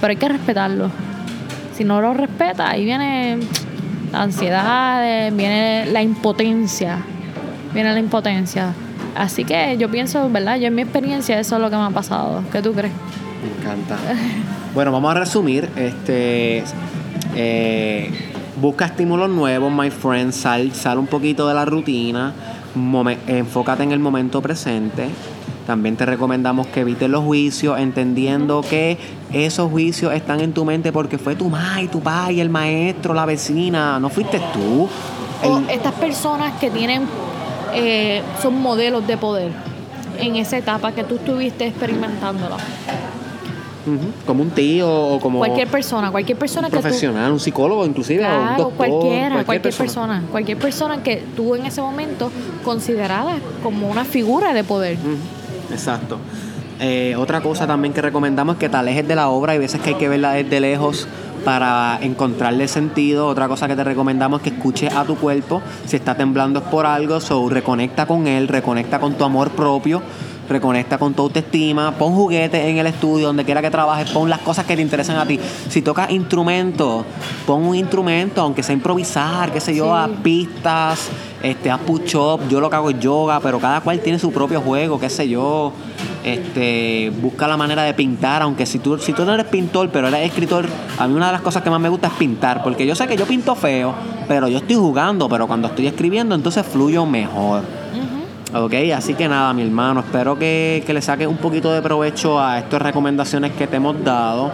Pero 0.00 0.10
hay 0.10 0.16
que 0.16 0.28
respetarlo. 0.28 0.90
Si 1.76 1.84
no 1.84 2.00
lo 2.00 2.14
respeta, 2.14 2.70
ahí 2.70 2.84
viene 2.84 3.38
la 4.12 4.22
ansiedad, 4.22 5.30
viene 5.32 5.86
la 5.86 6.02
impotencia. 6.02 6.98
Viene 7.74 7.92
la 7.92 7.98
impotencia. 7.98 8.72
Así 9.16 9.44
que 9.44 9.76
yo 9.76 9.90
pienso, 9.90 10.30
¿verdad? 10.30 10.56
Yo 10.56 10.68
en 10.68 10.74
mi 10.74 10.82
experiencia 10.82 11.38
eso 11.38 11.56
es 11.56 11.62
lo 11.62 11.68
que 11.68 11.76
me 11.76 11.82
ha 11.82 11.90
pasado. 11.90 12.42
¿Qué 12.50 12.62
tú 12.62 12.72
crees? 12.72 12.92
Me 13.42 13.60
encanta. 13.60 13.96
bueno, 14.74 14.90
vamos 14.92 15.10
a 15.10 15.20
resumir. 15.20 15.68
Este, 15.76 16.64
eh, 17.34 18.10
busca 18.60 18.86
estímulos 18.86 19.28
nuevos, 19.30 19.72
my 19.72 19.90
friend. 19.90 20.32
Sal, 20.32 20.72
sal 20.72 20.98
un 20.98 21.06
poquito 21.06 21.48
de 21.48 21.54
la 21.54 21.64
rutina. 21.64 22.32
enfócate 23.26 23.82
en 23.82 23.92
el 23.92 24.00
momento 24.00 24.40
presente. 24.40 25.08
También 25.66 25.96
te 25.96 26.04
recomendamos 26.04 26.66
que 26.66 26.80
evites 26.80 27.08
los 27.08 27.24
juicios, 27.24 27.78
entendiendo 27.78 28.62
que 28.62 28.98
esos 29.32 29.70
juicios 29.70 30.12
están 30.12 30.40
en 30.40 30.52
tu 30.52 30.64
mente 30.64 30.92
porque 30.92 31.16
fue 31.16 31.36
tu 31.36 31.48
madre, 31.48 31.88
tu 31.88 32.00
padre, 32.00 32.40
el 32.42 32.50
maestro, 32.50 33.14
la 33.14 33.24
vecina, 33.24 33.98
no 33.98 34.10
fuiste 34.10 34.40
tú. 34.52 34.88
O 35.42 35.62
estas 35.70 35.94
personas 35.94 36.52
que 36.60 36.70
tienen 36.70 37.04
eh, 37.74 38.22
son 38.42 38.60
modelos 38.60 39.06
de 39.06 39.16
poder 39.16 39.52
en 40.18 40.36
esa 40.36 40.58
etapa 40.58 40.92
que 40.92 41.02
tú 41.04 41.16
estuviste 41.16 41.66
experimentándola. 41.66 42.56
Como 44.26 44.42
un 44.42 44.50
tío 44.50 44.90
o 44.90 45.20
como 45.20 45.38
cualquier 45.38 45.68
persona, 45.68 46.10
cualquier 46.10 46.38
persona 46.38 46.68
que 46.68 46.78
profesional, 46.78 47.32
un 47.32 47.40
psicólogo 47.40 47.84
inclusive, 47.84 48.24
o 48.24 48.40
un 48.40 48.56
doctor, 48.56 48.72
cualquiera, 48.76 49.44
cualquier, 49.44 49.74
persona. 49.74 50.22
cualquier 50.30 50.58
persona 50.58 51.02
que 51.02 51.22
tú 51.36 51.54
en 51.54 51.66
ese 51.66 51.82
momento 51.82 52.30
considerada 52.64 53.36
como 53.62 53.90
una 53.90 54.04
figura 54.04 54.54
de 54.54 54.64
poder. 54.64 54.96
Exacto. 55.70 56.18
Eh, 56.80 57.14
otra 57.16 57.40
cosa 57.40 57.66
también 57.66 57.94
que 57.94 58.02
recomendamos 58.02 58.56
es 58.56 58.60
que 58.60 58.68
te 58.68 58.76
alejes 58.76 59.06
de 59.06 59.14
la 59.14 59.28
obra. 59.28 59.52
Hay 59.52 59.58
veces 59.58 59.80
que 59.80 59.90
hay 59.90 59.94
que 59.96 60.08
verla 60.08 60.32
desde 60.32 60.60
lejos 60.60 61.06
para 61.44 61.98
encontrarle 62.02 62.66
sentido. 62.68 63.28
Otra 63.28 63.48
cosa 63.48 63.68
que 63.68 63.76
te 63.76 63.84
recomendamos 63.84 64.40
es 64.40 64.44
que 64.44 64.56
escuches 64.56 64.92
a 64.92 65.04
tu 65.04 65.16
cuerpo. 65.16 65.62
Si 65.86 65.96
está 65.96 66.16
temblando 66.16 66.60
es 66.60 66.66
por 66.66 66.86
algo, 66.86 67.20
so 67.20 67.48
reconecta 67.48 68.06
con 68.06 68.26
él, 68.26 68.48
reconecta 68.48 68.98
con 68.98 69.14
tu 69.14 69.24
amor 69.24 69.50
propio, 69.50 70.02
reconecta 70.48 70.98
con 70.98 71.14
tu 71.14 71.22
autoestima, 71.22 71.92
pon 71.92 72.14
juguetes 72.14 72.64
en 72.64 72.78
el 72.78 72.86
estudio, 72.86 73.28
donde 73.28 73.44
quiera 73.44 73.62
que 73.62 73.70
trabajes, 73.70 74.10
pon 74.10 74.28
las 74.28 74.40
cosas 74.40 74.64
que 74.66 74.76
te 74.76 74.82
interesan 74.82 75.16
a 75.16 75.26
ti. 75.26 75.38
Si 75.68 75.82
tocas 75.82 76.10
instrumento, 76.10 77.04
pon 77.46 77.64
un 77.64 77.74
instrumento, 77.74 78.42
aunque 78.42 78.62
sea 78.62 78.74
improvisar, 78.74 79.52
qué 79.52 79.60
sé 79.60 79.74
yo, 79.74 79.94
a 79.94 80.08
pistas, 80.08 81.08
este, 81.42 81.70
a 81.70 81.78
push-up, 81.78 82.48
yo 82.48 82.60
lo 82.60 82.70
que 82.70 82.76
hago 82.76 82.90
es 82.90 82.98
yoga, 82.98 83.40
pero 83.40 83.58
cada 83.58 83.80
cual 83.80 84.00
tiene 84.00 84.18
su 84.18 84.32
propio 84.32 84.60
juego, 84.60 84.98
qué 84.98 85.10
sé 85.10 85.28
yo. 85.28 85.72
Este, 86.24 87.12
busca 87.20 87.46
la 87.46 87.58
manera 87.58 87.82
de 87.82 87.92
pintar, 87.92 88.40
aunque 88.40 88.64
si 88.64 88.78
tú, 88.78 88.98
si 88.98 89.12
tú 89.12 89.26
no 89.26 89.34
eres 89.34 89.44
pintor, 89.46 89.90
pero 89.90 90.08
eres 90.08 90.26
escritor, 90.26 90.66
a 90.98 91.06
mí 91.06 91.12
una 91.12 91.26
de 91.26 91.32
las 91.32 91.42
cosas 91.42 91.62
que 91.62 91.68
más 91.68 91.80
me 91.80 91.90
gusta 91.90 92.06
es 92.06 92.14
pintar, 92.14 92.62
porque 92.62 92.86
yo 92.86 92.94
sé 92.94 93.06
que 93.06 93.14
yo 93.14 93.26
pinto 93.26 93.54
feo, 93.54 93.94
pero 94.26 94.48
yo 94.48 94.56
estoy 94.58 94.76
jugando, 94.76 95.28
pero 95.28 95.46
cuando 95.46 95.68
estoy 95.68 95.86
escribiendo, 95.86 96.34
entonces 96.34 96.64
fluyo 96.64 97.04
mejor. 97.04 97.83
Ok, 98.56 98.72
así 98.94 99.14
que 99.14 99.28
nada, 99.28 99.52
mi 99.52 99.62
hermano, 99.62 99.98
espero 99.98 100.38
que, 100.38 100.84
que, 100.86 100.94
le 100.94 101.02
saques 101.02 101.26
un 101.26 101.38
poquito 101.38 101.72
de 101.72 101.82
provecho 101.82 102.38
a 102.38 102.60
estas 102.60 102.80
recomendaciones 102.80 103.50
que 103.52 103.66
te 103.66 103.76
hemos 103.76 104.04
dado. 104.04 104.52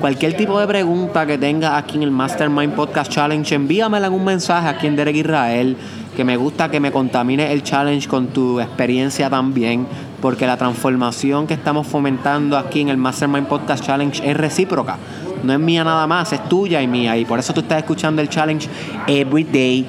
Cualquier 0.00 0.34
tipo 0.38 0.58
de 0.58 0.66
pregunta 0.66 1.26
que 1.26 1.36
tengas 1.36 1.74
aquí 1.74 1.98
en 1.98 2.04
el 2.04 2.10
Mastermind 2.10 2.72
Podcast 2.72 3.12
Challenge, 3.12 3.54
envíamela 3.54 4.06
en 4.06 4.14
un 4.14 4.24
mensaje 4.24 4.68
aquí 4.68 4.86
en 4.86 4.96
Derek 4.96 5.16
Israel 5.16 5.76
que 6.16 6.24
me 6.24 6.36
gusta 6.36 6.70
que 6.70 6.80
me 6.80 6.92
contamine 6.92 7.52
el 7.52 7.62
challenge 7.62 8.08
con 8.08 8.28
tu 8.28 8.60
experiencia 8.60 9.30
también, 9.30 9.86
porque 10.20 10.46
la 10.46 10.56
transformación 10.56 11.46
que 11.46 11.54
estamos 11.54 11.86
fomentando 11.86 12.56
aquí 12.56 12.80
en 12.80 12.88
el 12.88 12.96
Mastermind 12.96 13.46
Podcast 13.46 13.84
Challenge 13.84 14.30
es 14.30 14.36
recíproca. 14.36 14.96
No 15.42 15.52
es 15.52 15.58
mía 15.58 15.84
nada 15.84 16.06
más, 16.06 16.32
es 16.32 16.48
tuya 16.48 16.82
y 16.82 16.86
mía. 16.86 17.16
Y 17.16 17.24
por 17.24 17.38
eso 17.38 17.52
tú 17.52 17.60
estás 17.60 17.78
escuchando 17.78 18.22
el 18.22 18.28
challenge 18.28 18.68
every 19.06 19.44
day, 19.44 19.86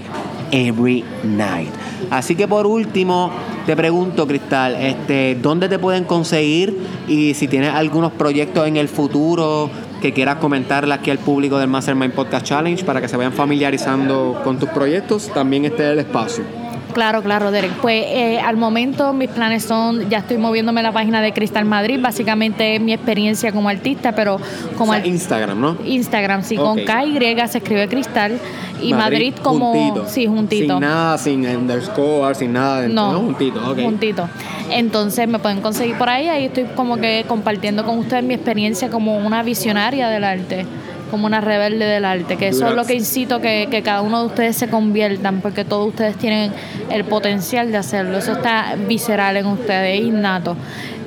every 0.52 1.04
night. 1.24 1.70
Así 2.10 2.36
que 2.36 2.48
por 2.48 2.66
último, 2.68 3.32
te 3.66 3.76
pregunto, 3.76 4.28
Cristal, 4.28 4.76
este, 4.76 5.38
¿dónde 5.42 5.70
te 5.70 5.80
pueden 5.80 6.04
conseguir? 6.04 6.78
Y 7.08 7.34
si 7.34 7.48
tienes 7.48 7.74
algunos 7.74 8.12
proyectos 8.12 8.68
en 8.68 8.78
el 8.78 8.88
futuro 8.88 9.70
que 10.02 10.12
quieras 10.12 10.38
comentarle 10.38 10.94
aquí 10.94 11.12
al 11.12 11.20
público 11.20 11.58
del 11.58 11.70
Mastermind 11.70 12.14
Podcast 12.14 12.46
Challenge 12.46 12.84
para 12.84 13.00
que 13.00 13.08
se 13.08 13.16
vayan 13.16 13.34
familiarizando 13.34 14.42
con 14.44 14.60
tus 14.60 14.70
proyectos, 14.70 15.32
también 15.34 15.66
esté 15.66 15.92
el 15.92 16.00
espacio. 16.00 16.63
Claro, 16.94 17.22
claro, 17.22 17.52
Derek. 17.52 17.72
Pues 17.82 18.04
eh, 18.08 18.40
al 18.40 18.58
momento 18.58 19.14
mis 19.14 19.30
planes 19.30 19.64
son, 19.64 20.10
ya 20.10 20.20
estoy 20.20 20.38
moviéndome 20.38 20.84
la 20.84 20.92
página 20.92 21.22
de 21.22 21.34
Cristal 21.34 21.66
Madrid, 21.66 22.00
básicamente 22.02 22.80
mi 22.80 22.94
experiencia 22.94 23.52
como 23.52 23.70
artista, 23.70 24.14
pero 24.14 24.40
como... 24.78 24.94
O 24.94 24.98
Instagram, 24.98 25.60
¿no? 25.60 25.78
Instagram, 25.86 26.44
sí, 26.44 26.56
con 26.56 26.84
K 26.84 27.06
y 27.06 27.20
se 27.48 27.58
escribe 27.58 27.88
Cristal 27.88 28.40
y 28.82 28.94
Madrid, 28.94 29.34
como... 29.42 29.74
Juntito. 29.74 30.08
Sí, 30.08 30.28
juntito. 30.28 30.74
Sin 30.74 30.82
nada, 30.82 31.18
sin 31.18 31.46
underscore, 31.46 32.36
sin 32.36 32.54
nada. 32.54 32.82
De, 32.82 32.90
no, 32.90 33.14
no, 33.14 33.20
juntito, 33.20 33.72
ok. 33.72 33.80
Juntito. 33.82 34.30
Entonces 34.70 35.28
me 35.28 35.40
pueden 35.40 35.62
conseguir 35.62 35.98
por 35.98 36.10
ahí, 36.10 36.28
ahí 36.28 36.46
estoy 36.46 36.66
como 36.76 36.98
que 36.98 37.26
compartiendo 37.28 37.86
con 37.86 37.98
ustedes 38.00 38.24
mi 38.24 38.34
experiencia 38.34 38.90
como 38.90 39.18
una 39.18 39.44
visionaria 39.44 40.10
del 40.10 40.24
arte 40.24 40.66
como 41.14 41.28
una 41.28 41.42
rebelde 41.42 41.86
del 41.86 42.06
arte, 42.06 42.38
que 42.38 42.48
eso 42.48 42.68
es 42.70 42.74
lo 42.74 42.86
que 42.86 42.96
incito 42.96 43.40
que, 43.40 43.68
que 43.70 43.84
cada 43.84 44.02
uno 44.02 44.22
de 44.22 44.26
ustedes 44.26 44.58
se 44.58 44.68
conviertan, 44.68 45.42
porque 45.42 45.64
todos 45.64 45.90
ustedes 45.90 46.16
tienen 46.18 46.52
el 46.90 47.04
potencial 47.06 47.72
de 47.72 47.78
hacerlo, 47.78 48.18
eso 48.18 48.32
está 48.32 48.74
visceral 48.88 49.38
en 49.38 49.46
ustedes, 49.46 50.02
innato. 50.02 50.58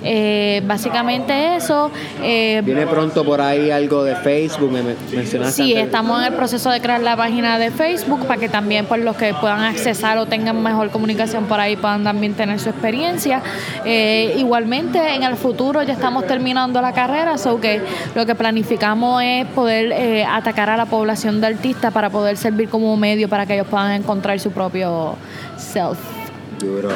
Eh, 0.06 0.62
básicamente 0.64 1.56
eso. 1.56 1.90
Eh, 2.22 2.62
Viene 2.64 2.86
pronto 2.86 3.24
por 3.24 3.40
ahí 3.40 3.70
algo 3.70 4.04
de 4.04 4.14
Facebook, 4.16 4.70
me 4.70 4.82
mencionaste. 4.82 5.62
Sí, 5.62 5.74
estamos 5.74 6.20
en 6.20 6.32
el 6.32 6.34
proceso 6.34 6.70
de 6.70 6.80
crear 6.80 7.00
la 7.00 7.16
página 7.16 7.58
de 7.58 7.70
Facebook 7.70 8.24
para 8.26 8.38
que 8.38 8.48
también 8.48 8.86
pues, 8.86 9.02
los 9.02 9.16
que 9.16 9.34
puedan 9.34 9.60
accesar 9.60 10.18
o 10.18 10.26
tengan 10.26 10.62
mejor 10.62 10.90
comunicación 10.90 11.44
por 11.46 11.58
ahí 11.60 11.76
puedan 11.76 12.04
también 12.04 12.34
tener 12.34 12.60
su 12.60 12.70
experiencia. 12.70 13.42
Eh, 13.84 14.34
igualmente 14.38 15.14
en 15.14 15.22
el 15.24 15.36
futuro 15.36 15.82
ya 15.82 15.94
estamos 15.94 16.26
terminando 16.26 16.80
la 16.80 16.92
carrera, 16.92 17.36
so 17.36 17.60
que 17.60 17.80
lo 18.14 18.24
que 18.26 18.34
planificamos 18.34 19.22
es 19.22 19.46
poder 19.48 19.92
eh, 19.92 20.24
atacar 20.24 20.70
a 20.70 20.76
la 20.76 20.86
población 20.86 21.40
de 21.40 21.48
artistas 21.48 21.92
para 21.92 22.10
poder 22.10 22.36
servir 22.36 22.68
como 22.68 22.96
medio 22.96 23.28
para 23.28 23.46
que 23.46 23.54
ellos 23.54 23.66
puedan 23.68 23.92
encontrar 23.92 24.38
su 24.38 24.50
propio 24.52 25.16
self. 25.56 26.15
Duro. 26.58 26.88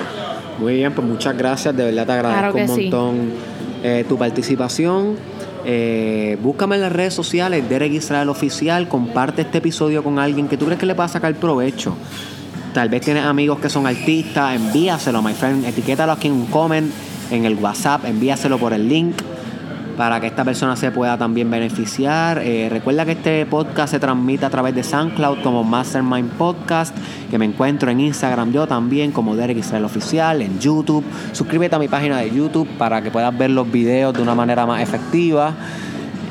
Muy 0.58 0.74
bien, 0.74 0.92
pues 0.92 1.06
muchas 1.06 1.36
gracias. 1.36 1.76
De 1.76 1.84
verdad 1.84 2.06
te 2.06 2.12
agradezco 2.12 2.58
un 2.58 2.66
montón 2.66 3.32
eh, 3.82 4.04
tu 4.08 4.16
participación. 4.18 5.16
Eh, 5.64 6.38
búscame 6.42 6.76
en 6.76 6.82
las 6.82 6.92
redes 6.92 7.14
sociales, 7.14 7.68
Derek 7.68 7.92
Israel 7.92 8.28
Oficial. 8.28 8.88
Comparte 8.88 9.42
este 9.42 9.58
episodio 9.58 10.02
con 10.02 10.18
alguien 10.18 10.48
que 10.48 10.56
tú 10.56 10.66
crees 10.66 10.78
que 10.78 10.86
le 10.86 10.94
va 10.94 11.04
a 11.04 11.08
sacar 11.08 11.34
provecho. 11.34 11.94
Tal 12.74 12.88
vez 12.88 13.02
tienes 13.02 13.24
amigos 13.24 13.58
que 13.58 13.68
son 13.68 13.86
artistas, 13.86 14.54
envíaselo, 14.54 15.22
my 15.22 15.32
friend. 15.34 15.64
Etiquétalo 15.64 16.12
aquí 16.12 16.28
en 16.28 16.34
un 16.34 16.46
comment, 16.46 16.90
en 17.30 17.44
el 17.44 17.54
WhatsApp, 17.56 18.04
envíaselo 18.04 18.58
por 18.58 18.72
el 18.72 18.88
link 18.88 19.16
para 20.00 20.18
que 20.18 20.28
esta 20.28 20.46
persona 20.46 20.76
se 20.76 20.90
pueda 20.90 21.18
también 21.18 21.50
beneficiar. 21.50 22.40
Eh, 22.42 22.70
recuerda 22.70 23.04
que 23.04 23.12
este 23.12 23.44
podcast 23.44 23.90
se 23.90 24.00
transmite 24.00 24.46
a 24.46 24.48
través 24.48 24.74
de 24.74 24.82
SoundCloud 24.82 25.42
como 25.42 25.62
Mastermind 25.62 26.30
Podcast, 26.38 26.96
que 27.30 27.36
me 27.36 27.44
encuentro 27.44 27.90
en 27.90 28.00
Instagram 28.00 28.50
yo 28.50 28.66
también 28.66 29.12
como 29.12 29.36
Derek 29.36 29.58
Israel 29.58 29.84
Oficial, 29.84 30.40
en 30.40 30.58
YouTube. 30.58 31.04
Suscríbete 31.32 31.76
a 31.76 31.78
mi 31.78 31.88
página 31.88 32.16
de 32.16 32.30
YouTube 32.30 32.66
para 32.78 33.02
que 33.02 33.10
puedas 33.10 33.36
ver 33.36 33.50
los 33.50 33.70
videos 33.70 34.14
de 34.14 34.22
una 34.22 34.34
manera 34.34 34.64
más 34.64 34.80
efectiva. 34.80 35.52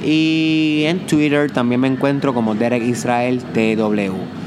Y 0.03 0.85
en 0.87 1.05
Twitter 1.05 1.51
también 1.51 1.79
me 1.79 1.89
encuentro 1.89 2.33
como 2.33 2.55
Derek 2.55 2.81
Israel 2.81 3.39
TW. 3.53 4.38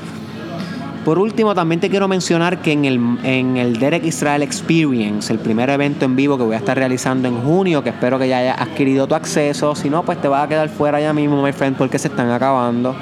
Por 1.04 1.18
último, 1.18 1.52
también 1.52 1.80
te 1.80 1.90
quiero 1.90 2.06
mencionar 2.06 2.62
que 2.62 2.70
en 2.70 2.84
el, 2.84 3.18
en 3.24 3.56
el 3.56 3.80
Derek 3.80 4.04
Israel 4.04 4.40
Experience, 4.42 5.32
el 5.32 5.40
primer 5.40 5.68
evento 5.68 6.04
en 6.04 6.14
vivo 6.14 6.38
que 6.38 6.44
voy 6.44 6.54
a 6.54 6.58
estar 6.58 6.76
realizando 6.76 7.26
en 7.26 7.42
junio, 7.42 7.82
que 7.82 7.90
espero 7.90 8.20
que 8.20 8.28
ya 8.28 8.38
hayas 8.38 8.60
adquirido 8.60 9.08
tu 9.08 9.16
acceso, 9.16 9.74
si 9.74 9.90
no, 9.90 10.04
pues 10.04 10.20
te 10.20 10.28
vas 10.28 10.44
a 10.44 10.48
quedar 10.48 10.68
fuera 10.68 11.00
ya 11.00 11.12
mismo, 11.12 11.42
my 11.42 11.52
friend, 11.52 11.76
porque 11.76 11.98
se 11.98 12.06
están 12.06 12.30
acabando. 12.30 12.94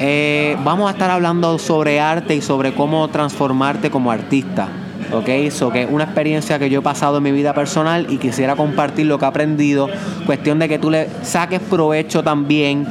Eh, 0.00 0.56
vamos 0.64 0.88
a 0.88 0.92
estar 0.92 1.08
hablando 1.08 1.58
sobre 1.60 2.00
arte 2.00 2.34
y 2.34 2.40
sobre 2.40 2.74
cómo 2.74 3.06
transformarte 3.06 3.88
como 3.88 4.10
artista. 4.10 4.68
¿ok? 5.12 5.28
Eso 5.28 5.70
que 5.70 5.84
es 5.84 5.88
una 5.90 6.04
experiencia 6.04 6.58
que 6.58 6.68
yo 6.68 6.80
he 6.80 6.82
pasado 6.82 7.18
en 7.18 7.22
mi 7.22 7.30
vida 7.30 7.54
personal 7.54 8.06
y 8.10 8.18
quisiera 8.18 8.56
compartir 8.56 9.06
lo 9.06 9.18
que 9.18 9.24
he 9.24 9.28
aprendido. 9.28 9.88
Cuestión 10.26 10.58
de 10.58 10.68
que 10.68 10.80
tú 10.80 10.90
le 10.90 11.08
saques 11.22 11.60
provecho 11.60 12.24
también 12.24 12.86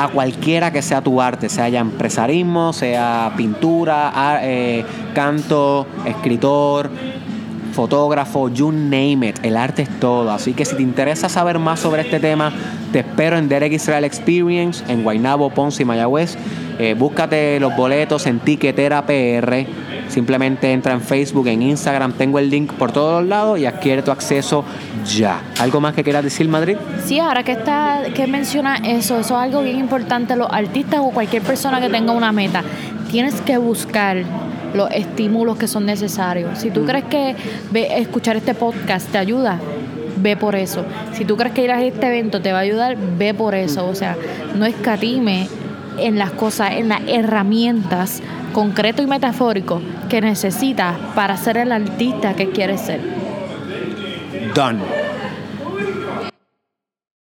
a 0.00 0.08
cualquiera 0.08 0.72
que 0.72 0.80
sea 0.80 1.02
tu 1.02 1.20
arte, 1.20 1.50
sea 1.50 1.68
empresarismo, 1.68 2.72
sea 2.72 3.32
pintura, 3.36 4.40
eh, 4.42 4.82
canto, 5.14 5.86
escritor, 6.06 6.90
fotógrafo, 7.74 8.48
you 8.48 8.72
name 8.72 9.28
it. 9.28 9.38
El 9.42 9.58
arte 9.58 9.82
es 9.82 10.00
todo. 10.00 10.30
Así 10.30 10.54
que 10.54 10.64
si 10.64 10.76
te 10.76 10.82
interesa 10.82 11.28
saber 11.28 11.58
más 11.58 11.80
sobre 11.80 12.02
este 12.02 12.18
tema, 12.18 12.50
te 12.92 13.00
espero 13.00 13.36
en 13.36 13.48
Derek 13.48 13.72
Israel 13.72 14.04
Experience, 14.04 14.82
en 14.88 15.02
Guaynabo, 15.02 15.50
Ponce 15.50 15.82
y 15.82 15.84
Mayagüez. 15.84 16.36
Eh, 16.78 16.94
búscate 16.98 17.60
los 17.60 17.76
boletos 17.76 18.26
en 18.26 18.40
Tiquetera 18.40 19.04
PR. 19.04 19.66
Simplemente 20.10 20.72
entra 20.72 20.92
en 20.92 21.00
Facebook, 21.00 21.46
en 21.46 21.62
Instagram, 21.62 22.12
tengo 22.14 22.40
el 22.40 22.50
link 22.50 22.72
por 22.72 22.90
todos 22.90 23.24
lados 23.24 23.60
y 23.60 23.66
adquiere 23.66 24.02
tu 24.02 24.10
acceso 24.10 24.64
ya. 25.06 25.40
¿Algo 25.60 25.80
más 25.80 25.94
que 25.94 26.02
quieras 26.02 26.24
decir, 26.24 26.48
Madrid? 26.48 26.76
Sí, 27.04 27.20
ahora 27.20 27.44
que 27.44 27.52
está, 27.52 28.02
que 28.12 28.26
menciona 28.26 28.76
eso, 28.76 29.18
eso 29.18 29.34
es 29.36 29.42
algo 29.44 29.62
bien 29.62 29.78
importante. 29.78 30.34
Los 30.34 30.48
artistas 30.50 30.98
o 31.00 31.10
cualquier 31.10 31.42
persona 31.42 31.80
que 31.80 31.88
tenga 31.88 32.12
una 32.12 32.32
meta, 32.32 32.64
tienes 33.08 33.40
que 33.40 33.56
buscar 33.56 34.24
los 34.74 34.90
estímulos 34.90 35.56
que 35.56 35.68
son 35.68 35.86
necesarios. 35.86 36.58
Si 36.58 36.70
tú 36.70 36.84
crees 36.84 37.04
que 37.04 37.36
escuchar 37.96 38.36
este 38.36 38.54
podcast 38.54 39.08
te 39.10 39.18
ayuda, 39.18 39.60
ve 40.16 40.36
por 40.36 40.56
eso. 40.56 40.84
Si 41.12 41.24
tú 41.24 41.36
crees 41.36 41.54
que 41.54 41.62
ir 41.62 41.70
a 41.70 41.82
este 41.82 42.08
evento 42.08 42.40
te 42.40 42.52
va 42.52 42.58
a 42.58 42.62
ayudar, 42.62 42.96
ve 43.16 43.32
por 43.32 43.54
eso. 43.54 43.86
O 43.86 43.94
sea, 43.94 44.16
no 44.56 44.66
escatime 44.66 45.48
en 45.98 46.18
las 46.18 46.30
cosas, 46.32 46.72
en 46.72 46.88
las 46.88 47.00
herramientas 47.06 48.22
concreto 48.52 49.02
y 49.02 49.06
metafórico 49.06 49.80
que 50.08 50.20
necesitas 50.20 50.96
para 51.14 51.36
ser 51.36 51.56
el 51.56 51.72
artista 51.72 52.34
que 52.34 52.50
quieres 52.50 52.80
ser. 52.80 53.00
Done. 54.54 55.09